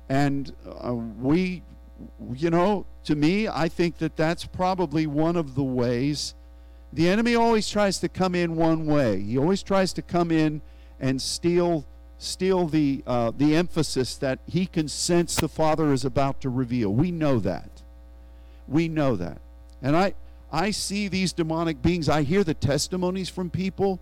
[0.10, 1.64] And uh, we,
[2.34, 6.36] you know, to me, I think that that's probably one of the ways.
[6.94, 9.22] The enemy always tries to come in one way.
[9.22, 10.62] He always tries to come in
[11.00, 11.86] and steal
[12.20, 16.92] steal the uh, the emphasis that he can sense the Father is about to reveal.
[16.92, 17.84] We know that.
[18.68, 19.40] We know that.
[19.82, 20.16] And I
[20.52, 22.08] I see these demonic beings.
[22.08, 24.00] I hear the testimonies from people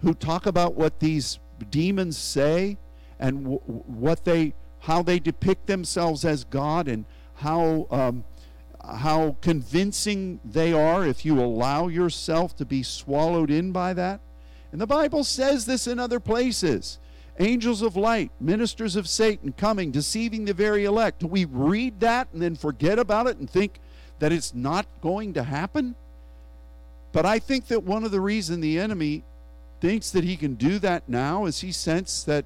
[0.00, 1.38] who talk about what these
[1.70, 2.78] demons say
[3.18, 8.24] and w- what they how they depict themselves as God and how um,
[8.82, 14.20] how convincing they are if you allow yourself to be swallowed in by that.
[14.72, 16.98] And the Bible says this in other places.
[17.38, 21.20] Angels of light, ministers of Satan coming, deceiving the very elect.
[21.20, 23.80] Do we read that and then forget about it and think
[24.20, 25.96] that it's not going to happen?
[27.12, 29.24] But I think that one of the reasons the enemy
[29.80, 32.44] thinks that he can do that now is he senses that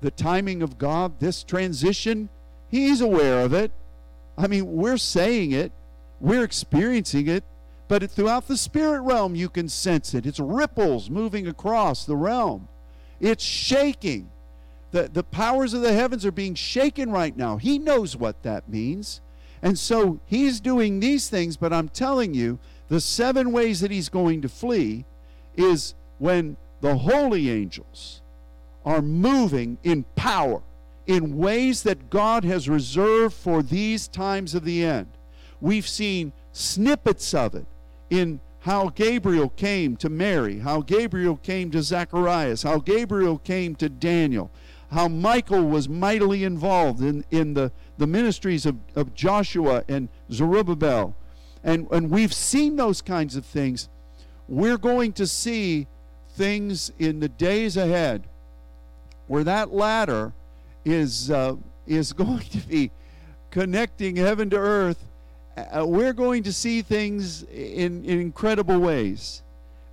[0.00, 2.28] the timing of God, this transition,
[2.68, 3.70] he's aware of it.
[4.36, 5.72] I mean, we're saying it,
[6.20, 7.44] we're experiencing it,
[7.86, 10.26] but throughout the spirit realm, you can sense it.
[10.26, 12.68] It's ripples moving across the realm,
[13.20, 14.30] it's shaking.
[14.90, 17.56] The, the powers of the heavens are being shaken right now.
[17.56, 19.20] He knows what that means.
[19.64, 22.58] And so he's doing these things, but I'm telling you,
[22.88, 25.06] the seven ways that he's going to flee
[25.56, 28.20] is when the holy angels
[28.84, 30.60] are moving in power
[31.06, 35.08] in ways that God has reserved for these times of the end.
[35.62, 37.64] We've seen snippets of it
[38.10, 43.88] in how Gabriel came to Mary, how Gabriel came to Zacharias, how Gabriel came to
[43.88, 44.50] Daniel,
[44.90, 51.14] how Michael was mightily involved in, in the, the ministries of, of Joshua and Zerubbabel.
[51.62, 53.88] And, and we've seen those kinds of things.
[54.48, 55.86] We're going to see
[56.36, 58.24] things in the days ahead
[59.26, 60.32] where that ladder
[60.84, 62.90] is uh, is going to be
[63.50, 65.04] connecting heaven to earth.
[65.56, 69.42] Uh, we're going to see things in, in incredible ways,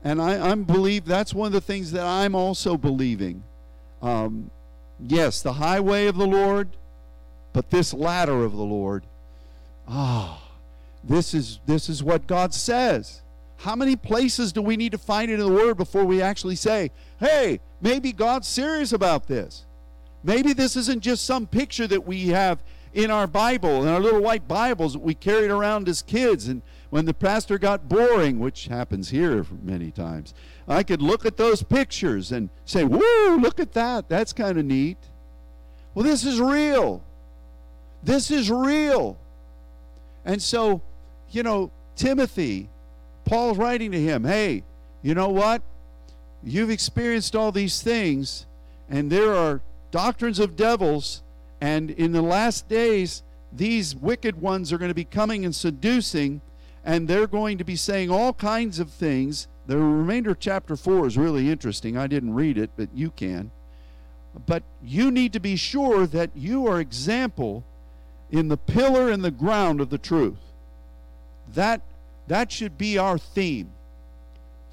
[0.03, 3.43] and I, I believe that's one of the things that I'm also believing.
[4.01, 4.49] Um,
[4.99, 6.69] yes, the highway of the Lord,
[7.53, 9.05] but this ladder of the Lord.
[9.87, 10.41] Ah,
[11.03, 13.21] this is this is what God says.
[13.57, 16.55] How many places do we need to find it in the Word before we actually
[16.55, 16.89] say,
[17.19, 19.65] hey, maybe God's serious about this?
[20.23, 24.21] Maybe this isn't just some picture that we have in our Bible, in our little
[24.21, 26.47] white Bibles that we carried around as kids.
[26.47, 30.33] And when the pastor got boring, which happens here many times,
[30.67, 34.09] I could look at those pictures and say, Woo, look at that.
[34.09, 34.97] That's kind of neat.
[35.93, 37.03] Well, this is real.
[38.03, 39.17] This is real.
[40.25, 40.81] And so,
[41.29, 42.69] you know, Timothy,
[43.25, 44.63] Paul's writing to him, hey,
[45.01, 45.61] you know what?
[46.43, 48.45] You've experienced all these things,
[48.89, 51.21] and there are doctrines of devils,
[51.59, 53.21] and in the last days,
[53.53, 56.41] these wicked ones are going to be coming and seducing,
[56.83, 59.47] and they're going to be saying all kinds of things.
[59.67, 61.97] The remainder of chapter 4 is really interesting.
[61.97, 63.51] I didn't read it, but you can.
[64.47, 67.63] But you need to be sure that you are example
[68.31, 70.39] in the pillar and the ground of the truth.
[71.53, 71.81] That
[72.27, 73.71] that should be our theme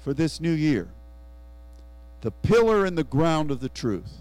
[0.03, 0.87] for this new year.
[2.21, 4.19] The pillar and the ground of the truth.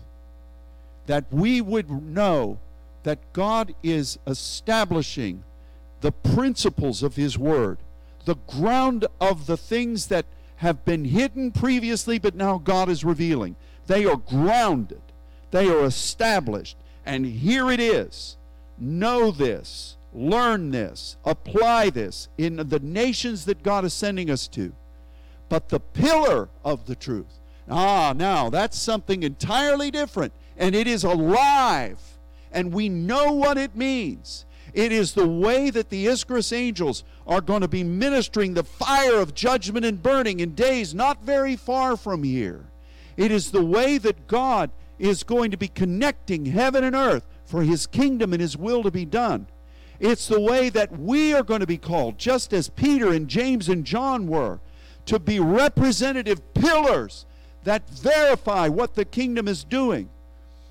[1.07, 2.59] That we would know
[3.05, 5.45] that God is establishing
[6.01, 7.79] the principles of His Word,
[8.25, 10.27] the ground of the things that
[10.57, 13.57] have been hidden previously, but now God is revealing.
[13.87, 15.01] They are grounded,
[15.51, 16.77] they are established,
[17.07, 18.37] and here it is.
[18.79, 24.73] Know this learn this, apply this in the nations that God is sending us to.
[25.49, 31.05] But the pillar of the truth, ah, now that's something entirely different, and it is
[31.05, 32.01] alive,
[32.53, 34.45] and we know what it means.
[34.75, 39.19] It is the way that the Ischorus angels are going to be ministering the fire
[39.19, 42.67] of judgment and burning in days not very far from here.
[43.17, 47.63] It is the way that God is going to be connecting heaven and earth for
[47.63, 49.47] his kingdom and his will to be done.
[49.99, 53.69] It's the way that we are going to be called, just as Peter and James
[53.69, 54.61] and John were,
[55.07, 57.25] to be representative pillars
[57.65, 60.11] that verify what the kingdom is doing.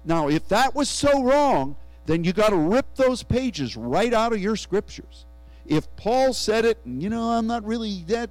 [0.06, 1.76] Now, if that was so wrong,
[2.06, 5.26] then you got to rip those pages right out of your scriptures.
[5.66, 8.30] If Paul said it, and you know, I'm not really that,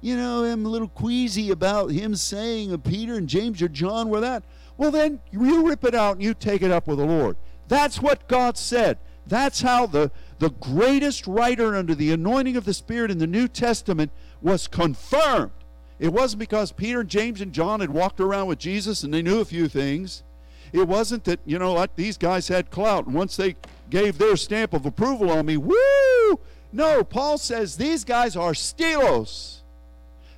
[0.00, 4.20] you know, I'm a little queasy about him saying Peter and James or John were
[4.20, 4.44] that.
[4.78, 7.36] Well, then you rip it out and you take it up with the Lord.
[7.68, 8.98] That's what God said.
[9.26, 13.48] That's how the, the greatest writer under the anointing of the Spirit in the New
[13.48, 14.10] Testament
[14.40, 15.52] was confirmed.
[15.98, 19.22] It wasn't because Peter, and James, and John had walked around with Jesus and they
[19.22, 20.24] knew a few things.
[20.72, 23.56] It wasn't that, you know, like these guys had clout, and once they
[23.90, 26.40] gave their stamp of approval on me, woo!
[26.72, 29.60] No, Paul says these guys are stelos.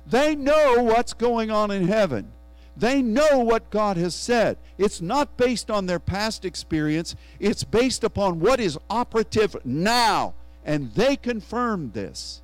[0.05, 2.33] They know what's going on in heaven.
[2.77, 4.57] They know what God has said.
[4.77, 10.33] It's not based on their past experience, it's based upon what is operative now.
[10.65, 12.41] And they confirmed this.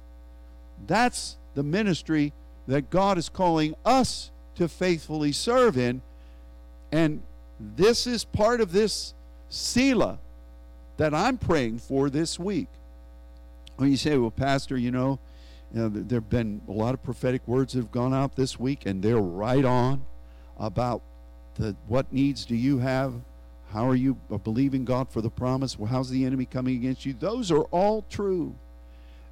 [0.87, 2.33] That's the ministry
[2.67, 6.01] that God is calling us to faithfully serve in.
[6.91, 7.23] And
[7.59, 9.13] this is part of this
[9.49, 10.19] Selah
[10.97, 12.67] that I'm praying for this week.
[13.77, 15.19] When you say, well, Pastor, you know,
[15.73, 18.59] you know there have been a lot of prophetic words that have gone out this
[18.59, 20.05] week, and they're right on
[20.61, 21.01] about
[21.55, 23.13] the, what needs do you have?
[23.71, 25.77] How are you believing God for the promise?
[25.77, 27.13] Well, how's the enemy coming against you?
[27.13, 28.55] Those are all true.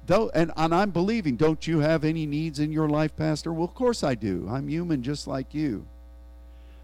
[0.06, 1.36] though, and, and I'm believing.
[1.36, 3.52] Don't you have any needs in your life, Pastor?
[3.52, 4.48] Well, of course I do.
[4.50, 5.86] I'm human just like you.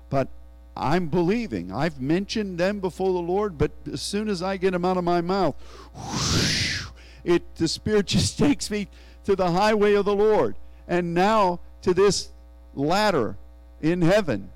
[0.09, 0.29] But
[0.77, 1.73] I'm believing.
[1.73, 5.05] I've mentioned them before the Lord, but as soon as I get them out of
[5.05, 5.57] my mouth,
[5.95, 6.85] whoosh,
[7.25, 8.89] it the Spirit just takes me
[9.25, 10.55] to the highway of the Lord,
[10.87, 12.29] and now to this
[12.75, 13.37] ladder
[13.81, 14.51] in heaven.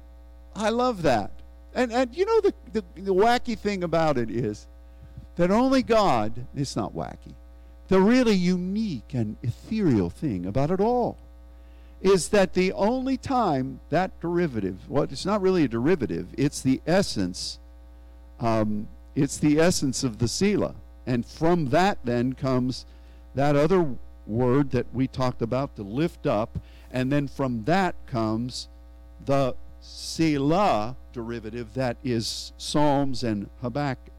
[0.54, 1.30] I love that.
[1.74, 4.66] And and you know the, the, the wacky thing about it is
[5.36, 6.46] that only God.
[6.54, 7.34] It's not wacky.
[7.88, 11.18] The really unique and ethereal thing about it all
[12.00, 16.80] is that the only time that derivative, well, it's not really a derivative, it's the
[16.86, 17.58] essence,
[18.38, 20.74] um, it's the essence of the Selah.
[21.06, 22.86] And from that then comes
[23.34, 23.96] that other
[24.26, 26.58] word that we talked about to lift up.
[26.90, 28.68] And then from that comes
[29.24, 34.12] the Selah derivative that is Psalms and Habakkuk.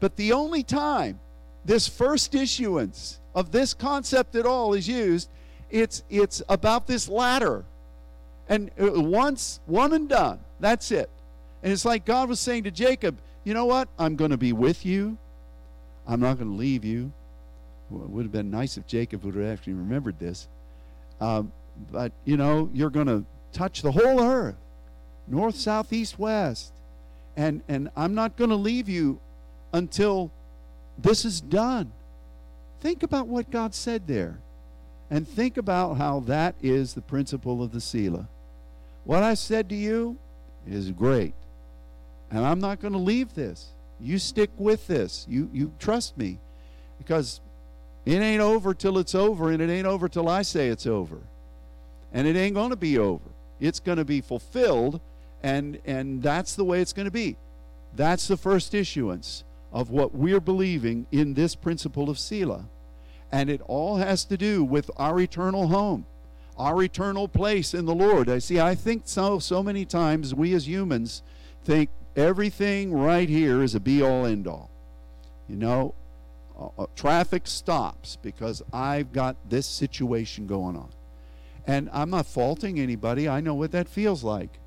[0.00, 1.20] But the only time
[1.64, 5.28] this first issuance of this concept at all is used
[5.72, 7.64] it's it's about this ladder.
[8.48, 10.40] And uh, once one and done.
[10.60, 11.08] That's it.
[11.62, 13.88] And it's like God was saying to Jacob, you know what?
[13.98, 15.16] I'm going to be with you.
[16.06, 17.12] I'm not going to leave you.
[17.88, 20.48] Well, it would have been nice if Jacob would have actually remembered this.
[21.20, 21.52] Um,
[21.90, 24.56] but, you know, you're going to touch the whole earth
[25.26, 26.72] north, south, east, west.
[27.36, 29.18] And, and I'm not going to leave you
[29.72, 30.30] until
[30.98, 31.92] this is done.
[32.80, 34.38] Think about what God said there.
[35.10, 38.28] And think about how that is the principle of the Selah.
[39.04, 40.16] What I said to you
[40.66, 41.34] is great.
[42.30, 43.68] And I'm not going to leave this.
[44.00, 45.26] You stick with this.
[45.28, 46.38] You, you trust me.
[46.98, 47.40] Because
[48.04, 51.18] it ain't over till it's over, and it ain't over till I say it's over.
[52.12, 53.31] And it ain't going to be over.
[53.62, 55.00] It's going to be fulfilled,
[55.40, 57.36] and, and that's the way it's going to be.
[57.94, 62.66] That's the first issuance of what we're believing in this principle of Selah.
[63.30, 66.06] And it all has to do with our eternal home,
[66.58, 68.28] our eternal place in the Lord.
[68.28, 71.22] I see, I think so, so many times we as humans
[71.62, 74.70] think everything right here is a be all end all.
[75.48, 75.94] You know,
[76.58, 80.88] uh, uh, traffic stops because I've got this situation going on.
[81.66, 83.28] And I'm not faulting anybody.
[83.28, 84.58] I know what that feels like.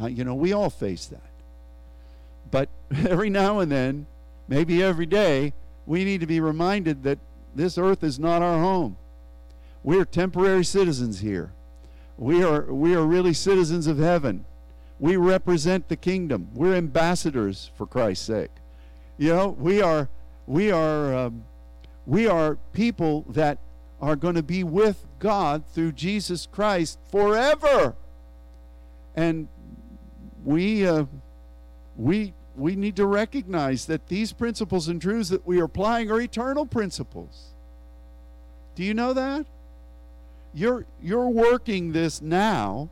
[0.00, 1.30] Uh, you know, we all face that.
[2.50, 2.68] But
[3.08, 4.06] every now and then,
[4.48, 5.52] maybe every day,
[5.86, 7.18] we need to be reminded that
[7.54, 8.96] this earth is not our home.
[9.82, 11.52] We are temporary citizens here.
[12.16, 14.44] We are, we are really citizens of heaven.
[14.98, 16.48] We represent the kingdom.
[16.52, 18.50] We're ambassadors for Christ's sake.
[19.16, 20.08] You know, we are,
[20.46, 21.44] we are, um,
[22.06, 23.58] we are people that
[24.00, 27.94] are going to be with God through Jesus Christ forever.
[29.16, 29.48] And
[30.44, 31.06] we, uh,
[31.96, 36.20] we we need to recognize that these principles and truths that we are applying are
[36.20, 37.54] eternal principles.
[38.74, 39.46] Do you know that?
[40.52, 42.90] You're you're working this now,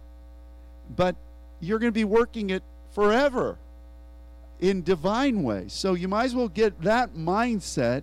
[0.94, 1.16] but
[1.58, 3.58] you're going to be working it forever
[4.60, 5.72] in divine ways.
[5.72, 8.02] So you might as well get that mindset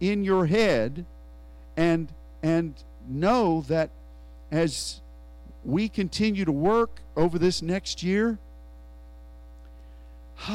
[0.00, 1.06] in your head
[1.78, 2.12] and
[2.42, 2.74] and
[3.08, 3.88] know that
[4.50, 5.00] as
[5.64, 8.38] we continue to work over this next year,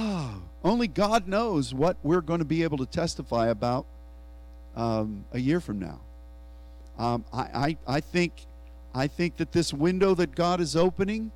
[0.64, 3.86] Only God knows what we're going to be able to testify about
[4.76, 6.00] um, a year from now.
[6.98, 8.34] Um, I, I, I, think,
[8.94, 11.32] I think that this window that God is opening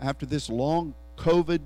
[0.00, 1.60] after this long COVID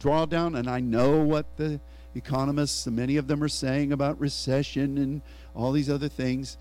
[0.00, 1.80] drawdown, and I know what the
[2.14, 5.22] economists, many of them are saying about recession and
[5.54, 6.56] all these other things,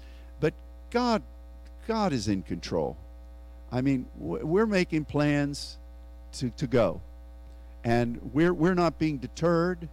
[0.91, 1.23] God,
[1.87, 2.97] God is in control.
[3.71, 5.77] I mean, we're making plans
[6.33, 7.01] to, to go.
[7.83, 9.89] And we're, we're not being deterred,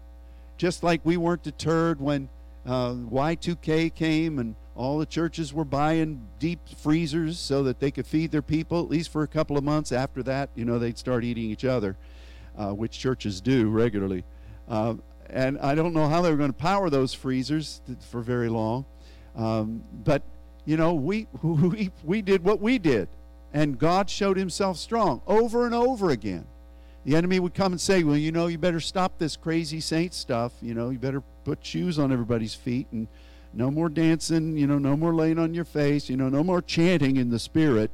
[0.57, 2.29] just like we weren't deterred when
[2.67, 8.07] uh, Y2K came and all the churches were buying deep freezers so that they could
[8.07, 9.91] feed their people, at least for a couple of months.
[9.91, 11.97] After that, you know, they'd start eating each other,
[12.57, 14.25] uh, which churches do regularly.
[14.69, 14.95] Uh,
[15.31, 17.81] and I don't know how they were going to power those freezers
[18.11, 18.85] for very long.
[19.35, 20.23] Um, but,
[20.69, 23.09] you know, we, we, we did what we did.
[23.55, 26.47] And God showed himself strong over and over again.
[27.07, 30.13] The enemy would come and say, Well, you know, you better stop this crazy saint
[30.13, 30.53] stuff.
[30.61, 33.09] You know, you better put shoes on everybody's feet and
[33.55, 36.61] no more dancing, you know, no more laying on your face, you know, no more
[36.61, 37.91] chanting in the spirit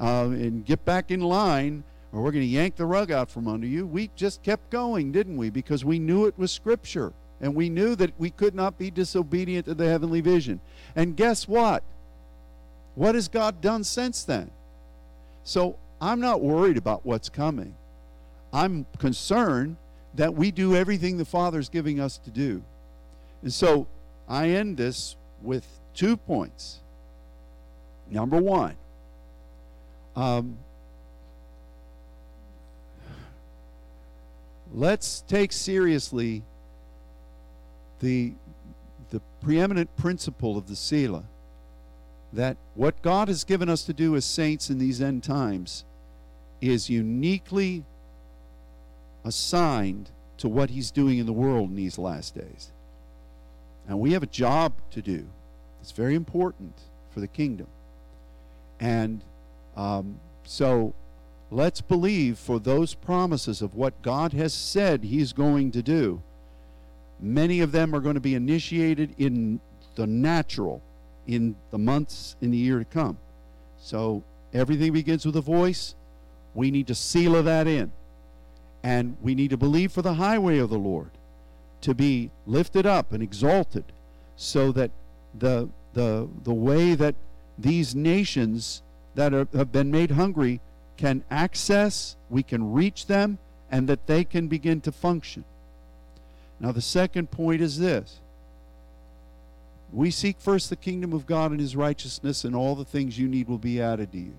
[0.00, 3.46] uh, and get back in line or we're going to yank the rug out from
[3.46, 3.86] under you.
[3.86, 5.50] We just kept going, didn't we?
[5.50, 7.12] Because we knew it was Scripture
[7.42, 10.60] and we knew that we could not be disobedient to the heavenly vision.
[10.96, 11.82] And guess what?
[12.94, 14.50] What has God done since then?
[15.42, 17.74] So I'm not worried about what's coming.
[18.52, 19.76] I'm concerned
[20.14, 22.62] that we do everything the Father's giving us to do.
[23.42, 23.86] And so
[24.28, 26.80] I end this with two points.
[28.10, 28.76] Number one,
[30.14, 30.58] um,
[34.72, 36.42] let's take seriously
[38.00, 38.32] the
[39.10, 41.24] the preeminent principle of the Selah
[42.34, 45.84] that what God has given us to do as saints in these end times
[46.60, 47.84] is uniquely
[49.24, 52.72] assigned to what He's doing in the world in these last days.
[53.88, 55.26] And we have a job to do.
[55.80, 56.74] It's very important
[57.12, 57.68] for the kingdom.
[58.80, 59.22] And
[59.76, 60.94] um, so
[61.50, 66.20] let's believe for those promises of what God has said He's going to do.
[67.20, 69.60] Many of them are going to be initiated in
[69.94, 70.82] the natural
[71.26, 73.18] in the months in the year to come.
[73.78, 74.22] So
[74.52, 75.94] everything begins with a voice.
[76.54, 77.92] We need to seal that in.
[78.82, 81.10] And we need to believe for the highway of the Lord
[81.80, 83.84] to be lifted up and exalted
[84.36, 84.90] so that
[85.38, 87.14] the, the, the way that
[87.58, 88.82] these nations
[89.14, 90.60] that are, have been made hungry
[90.96, 93.38] can access, we can reach them,
[93.70, 95.44] and that they can begin to function.
[96.60, 98.20] Now, the second point is this
[99.94, 103.28] we seek first the kingdom of God and his righteousness, and all the things you
[103.28, 104.34] need will be added to you.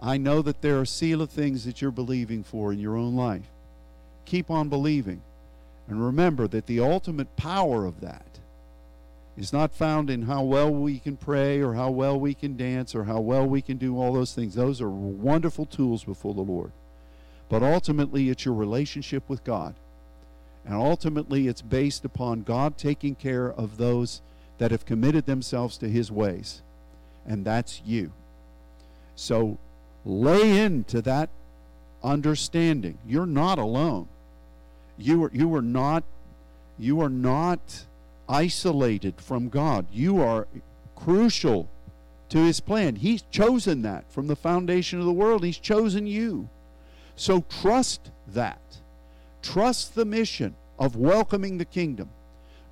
[0.00, 3.16] I know that there are seal of things that you're believing for in your own
[3.16, 3.50] life.
[4.24, 5.20] Keep on believing.
[5.88, 8.38] And remember that the ultimate power of that
[9.36, 12.94] is not found in how well we can pray or how well we can dance
[12.94, 14.54] or how well we can do all those things.
[14.54, 16.70] Those are wonderful tools before the Lord.
[17.48, 19.74] But ultimately, it's your relationship with God.
[20.64, 24.20] And ultimately, it's based upon God taking care of those
[24.58, 26.62] that have committed themselves to His ways.
[27.26, 28.12] And that's you.
[29.14, 29.58] So
[30.04, 31.30] lay into that
[32.02, 32.98] understanding.
[33.06, 34.08] You're not alone.
[34.96, 36.04] You are, you are not
[36.78, 37.86] you are not
[38.28, 39.86] isolated from God.
[39.92, 40.46] You are
[40.94, 41.68] crucial
[42.28, 42.96] to his plan.
[42.96, 45.44] He's chosen that from the foundation of the world.
[45.44, 46.48] He's chosen you.
[47.16, 48.78] So trust that.
[49.42, 52.10] Trust the mission of welcoming the kingdom.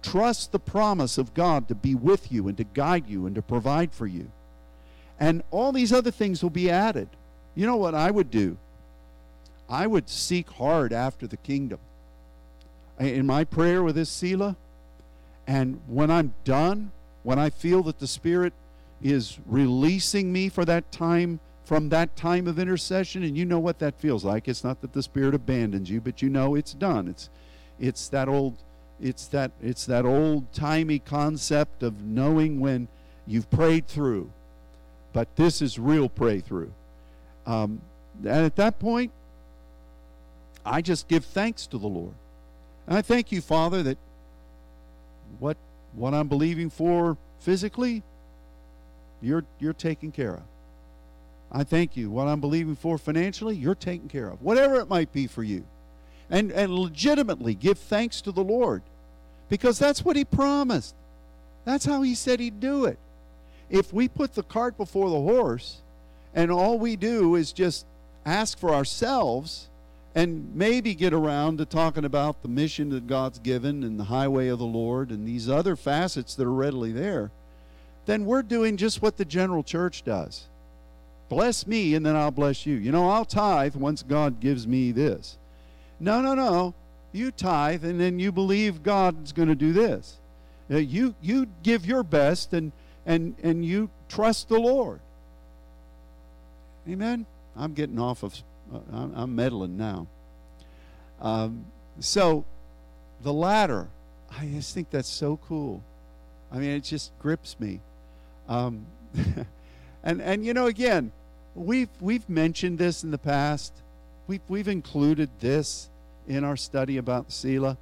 [0.06, 3.42] Trust the promise of God to be with you and to guide you and to
[3.42, 4.30] provide for you.
[5.18, 7.08] And all these other things will be added.
[7.56, 8.56] You know what I would do?
[9.68, 11.80] I would seek hard after the kingdom.
[13.00, 14.54] In my prayer with this Selah,
[15.44, 16.92] and when I'm done,
[17.24, 18.52] when I feel that the Spirit
[19.02, 23.80] is releasing me for that time, from that time of intercession, and you know what
[23.80, 24.46] that feels like.
[24.46, 27.08] It's not that the Spirit abandons you, but you know it's done.
[27.08, 27.28] It's
[27.80, 28.56] it's that old
[29.00, 32.88] it's that it's that old timey concept of knowing when
[33.26, 34.30] you've prayed through.
[35.12, 36.72] But this is real pray through.
[37.46, 37.80] Um,
[38.20, 39.12] and at that point,
[40.64, 42.14] I just give thanks to the Lord.
[42.86, 43.98] And I thank you, Father, that
[45.38, 45.56] what
[45.94, 48.02] what I'm believing for physically,
[49.20, 50.42] you're you're taking care of.
[51.52, 52.10] I thank you.
[52.10, 54.42] What I'm believing for financially, you're taking care of.
[54.42, 55.64] Whatever it might be for you.
[56.30, 58.82] And and legitimately give thanks to the Lord.
[59.48, 60.94] Because that's what he promised.
[61.64, 62.98] That's how he said he'd do it.
[63.70, 65.82] If we put the cart before the horse
[66.34, 67.86] and all we do is just
[68.24, 69.68] ask for ourselves,
[70.16, 74.48] and maybe get around to talking about the mission that God's given and the highway
[74.48, 77.30] of the Lord and these other facets that are readily there,
[78.06, 80.46] then we're doing just what the general church does.
[81.28, 82.76] Bless me and then I'll bless you.
[82.76, 85.36] You know, I'll tithe once God gives me this.
[85.98, 86.74] No, no, no.
[87.12, 90.18] You tithe and then you believe God's going to do this.
[90.70, 92.72] Uh, you you give your best and
[93.06, 95.00] and and you trust the Lord.
[96.88, 97.26] Amen.
[97.56, 98.34] I'm getting off of
[98.72, 100.06] uh, I'm, meddling now.
[101.20, 101.66] Um,
[102.00, 102.44] so,
[103.22, 103.88] the ladder,
[104.30, 105.82] I just think that's so cool.
[106.52, 107.80] I mean, it just grips me.
[108.48, 108.86] Um,
[110.04, 111.12] and and you know, again,
[111.54, 113.72] we've we've mentioned this in the past.
[114.26, 115.88] We've we've included this
[116.26, 117.76] in our study about Selah,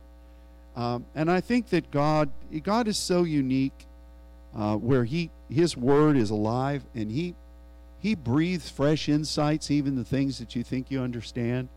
[0.77, 2.31] um, and I think that God
[2.63, 3.87] God is so unique,
[4.55, 7.35] uh, where He His Word is alive, and He
[8.05, 11.69] he breathes fresh insights, even the things that you think you understand.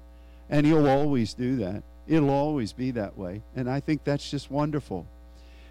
[0.50, 1.84] And He'll always do that.
[2.06, 3.44] It'll always be that way.
[3.56, 5.08] And I think that's just wonderful.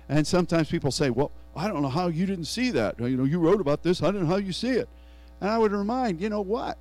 [0.08, 2.98] And sometimes people say, Well, I don't know how you didn't see that.
[2.98, 4.02] You know, you wrote about this.
[4.02, 4.88] I don't know how you see it.
[5.42, 6.78] And I would remind, you know what?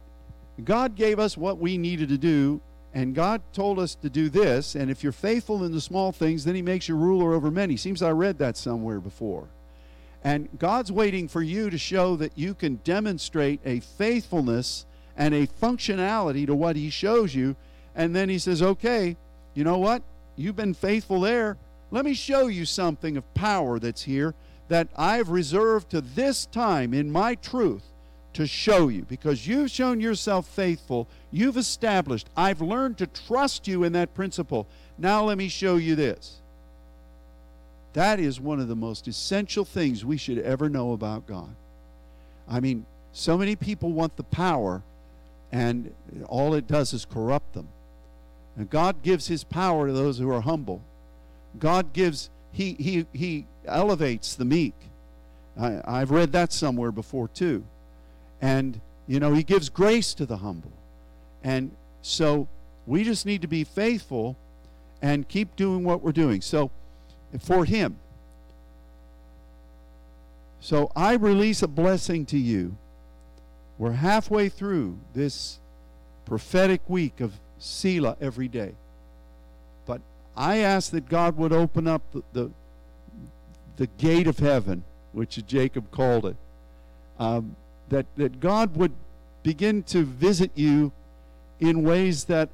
[0.64, 2.62] God gave us what we needed to do,
[2.94, 4.76] and God told us to do this.
[4.76, 7.76] And if you're faithful in the small things, then He makes you ruler over many.
[7.76, 9.48] Seems I read that somewhere before.
[10.24, 14.86] And God's waiting for you to show that you can demonstrate a faithfulness
[15.18, 17.56] and a functionality to what He shows you.
[17.94, 19.18] And then He says, okay,
[19.54, 20.02] you know what?
[20.38, 21.58] You've been faithful there.
[21.92, 24.34] Let me show you something of power that's here
[24.68, 27.84] that I've reserved to this time in my truth
[28.36, 31.08] to show you because you've shown yourself faithful.
[31.32, 34.68] You've established, I've learned to trust you in that principle.
[34.98, 36.38] Now let me show you this.
[37.94, 41.56] That is one of the most essential things we should ever know about God.
[42.48, 44.84] I mean, so many people want the power,
[45.54, 45.94] and
[46.28, 47.70] all it does is corrupt them.
[48.58, 50.82] And God gives his power to those who are humble.
[51.58, 54.74] God gives, he, he, he elevates the meek.
[55.58, 57.64] I, I've read that somewhere before too.
[58.42, 60.74] And, you know, he gives grace to the humble.
[61.44, 61.72] And
[62.02, 62.48] so
[62.86, 64.38] we just need to be faithful
[65.02, 66.42] and keep doing what we're doing.
[66.42, 66.72] So,
[67.40, 67.98] for him.
[70.60, 72.76] So I release a blessing to you.
[73.78, 75.60] We're halfway through this
[76.26, 78.74] prophetic week of Selah every day.
[79.86, 80.02] But
[80.36, 82.52] I ask that God would open up the, the,
[83.78, 86.36] the gate of heaven, which Jacob called it.
[87.20, 87.56] Um,
[87.90, 88.94] that, that God would
[89.44, 90.92] begin to visit you
[91.60, 92.50] in ways that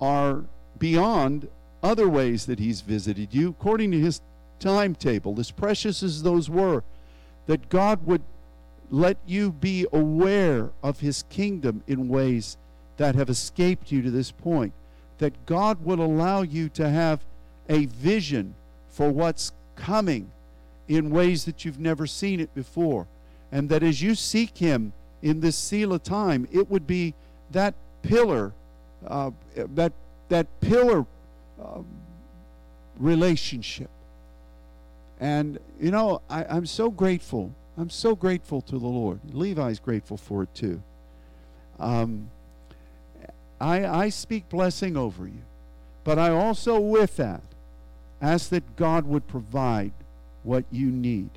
[0.00, 0.44] are
[0.78, 1.48] beyond
[1.82, 4.20] other ways that He's visited you, according to His
[4.58, 6.82] timetable, as precious as those were,
[7.46, 8.22] that God would
[8.90, 12.56] let you be aware of His kingdom in ways
[12.96, 14.72] that have escaped you to this point,
[15.18, 17.20] that God would allow you to have
[17.68, 18.54] a vision
[18.88, 20.30] for what's coming
[20.88, 23.06] in ways that you've never seen it before
[23.52, 24.92] and that as you seek Him
[25.22, 27.14] in this Selah time, it would be
[27.50, 28.52] that pillar,
[29.06, 29.92] uh, that
[30.28, 31.06] that pillar
[31.62, 31.80] uh,
[32.98, 33.90] relationship.
[35.20, 37.52] And you know, I, I'm so grateful.
[37.78, 39.20] I'm so grateful to the Lord.
[39.32, 40.82] Levi's grateful for it too.
[41.78, 42.30] Um,
[43.60, 45.42] I, I speak blessing over you,
[46.04, 47.42] but I also, with that,
[48.20, 49.92] ask that God would provide
[50.42, 51.30] what you need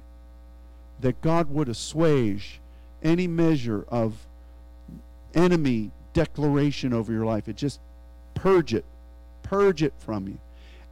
[1.02, 2.60] that God would assuage
[3.02, 4.28] any measure of
[5.34, 7.48] enemy declaration over your life.
[7.48, 7.80] It just
[8.34, 8.86] purge it,
[9.44, 10.40] purge it from you.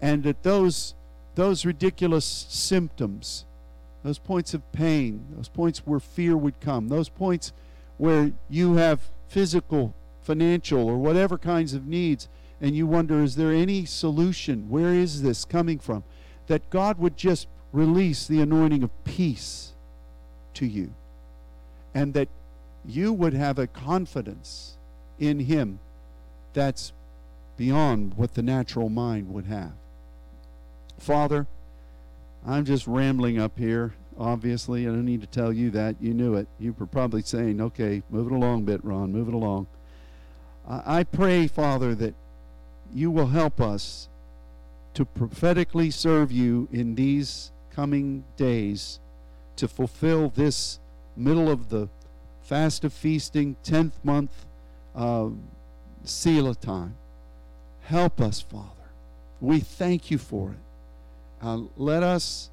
[0.02, 0.94] And that those
[1.36, 3.46] those ridiculous symptoms,
[4.04, 7.54] those points of pain, those points where fear would come, those points
[7.98, 9.94] where you have physical,
[10.24, 12.28] financial, or whatever kinds of needs,
[12.60, 14.68] and you wonder, is there any solution?
[14.68, 16.04] Where is this coming from?
[16.48, 19.74] That God would just release the anointing of peace
[20.58, 20.94] to you.
[21.94, 22.30] And that
[22.86, 24.78] you would have a confidence
[25.20, 25.80] in Him
[26.54, 26.94] that's
[27.58, 29.74] beyond what the natural mind would have.
[31.00, 31.48] Father,
[32.46, 33.94] I'm just rambling up here.
[34.18, 35.96] Obviously, I don't need to tell you that.
[36.00, 36.48] You knew it.
[36.60, 39.68] You were probably saying, okay, move it along a bit, Ron, move it along.
[40.68, 42.14] I pray, Father, that
[42.94, 44.10] you will help us
[44.96, 49.00] to prophetically serve you in these coming days
[49.58, 50.80] to fulfill this
[51.16, 51.90] middle of the
[52.42, 54.46] fast of feasting, 10th month
[54.96, 55.30] uh,
[56.04, 56.96] Selah time.
[57.82, 58.70] Help us, Father.
[59.42, 61.46] We thank you for it.
[61.46, 62.50] Uh, let us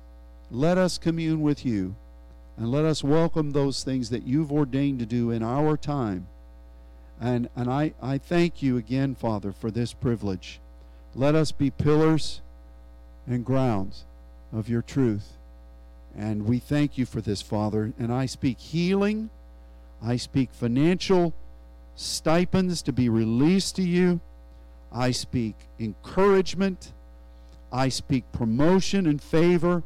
[0.50, 1.96] let us commune with you
[2.56, 6.28] and let us welcome those things that you've ordained to do in our time.
[7.20, 10.60] And, and I, I thank you again, Father, for this privilege.
[11.14, 12.40] Let us be pillars
[13.26, 14.04] and grounds
[14.52, 15.32] of your truth.
[16.16, 17.92] And we thank you for this, Father.
[17.98, 19.30] And I speak healing.
[20.02, 21.34] I speak financial
[21.96, 24.20] stipends to be released to you.
[24.92, 26.92] I speak encouragement.
[27.72, 29.82] I speak promotion and favor.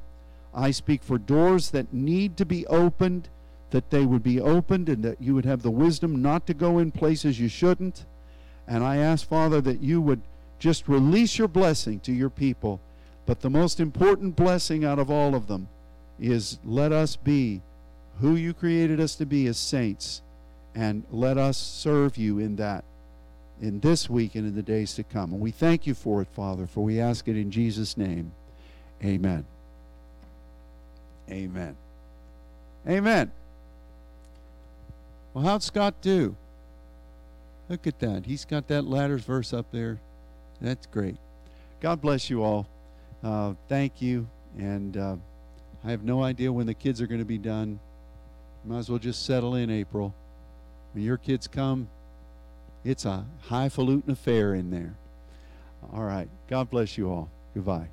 [0.54, 3.28] I speak for doors that need to be opened,
[3.70, 6.78] that they would be opened, and that you would have the wisdom not to go
[6.78, 8.04] in places you shouldn't.
[8.66, 10.20] And I ask, Father, that you would
[10.58, 12.80] just release your blessing to your people.
[13.24, 15.68] But the most important blessing out of all of them
[16.20, 17.60] is let us be
[18.20, 20.22] who you created us to be as saints,
[20.74, 22.84] and let us serve you in that
[23.60, 25.32] in this week and in the days to come.
[25.32, 28.32] And we thank you for it, Father, for we ask it in Jesus' name.
[29.04, 29.44] Amen.
[31.30, 31.76] Amen.
[32.88, 33.32] Amen.
[35.34, 36.36] Well, how'd Scott do?
[37.68, 38.26] Look at that.
[38.26, 39.98] He's got that ladders verse up there.
[40.60, 41.16] That's great.
[41.80, 42.66] God bless you all.
[43.22, 44.28] Uh, thank you.
[44.56, 44.96] And.
[44.96, 45.16] Uh,
[45.84, 47.78] I have no idea when the kids are going to be done.
[48.64, 50.14] Might as well just settle in April.
[50.92, 51.88] When your kids come,
[52.84, 54.94] it's a highfalutin affair in there.
[55.92, 56.28] All right.
[56.48, 57.30] God bless you all.
[57.54, 57.88] Goodbye.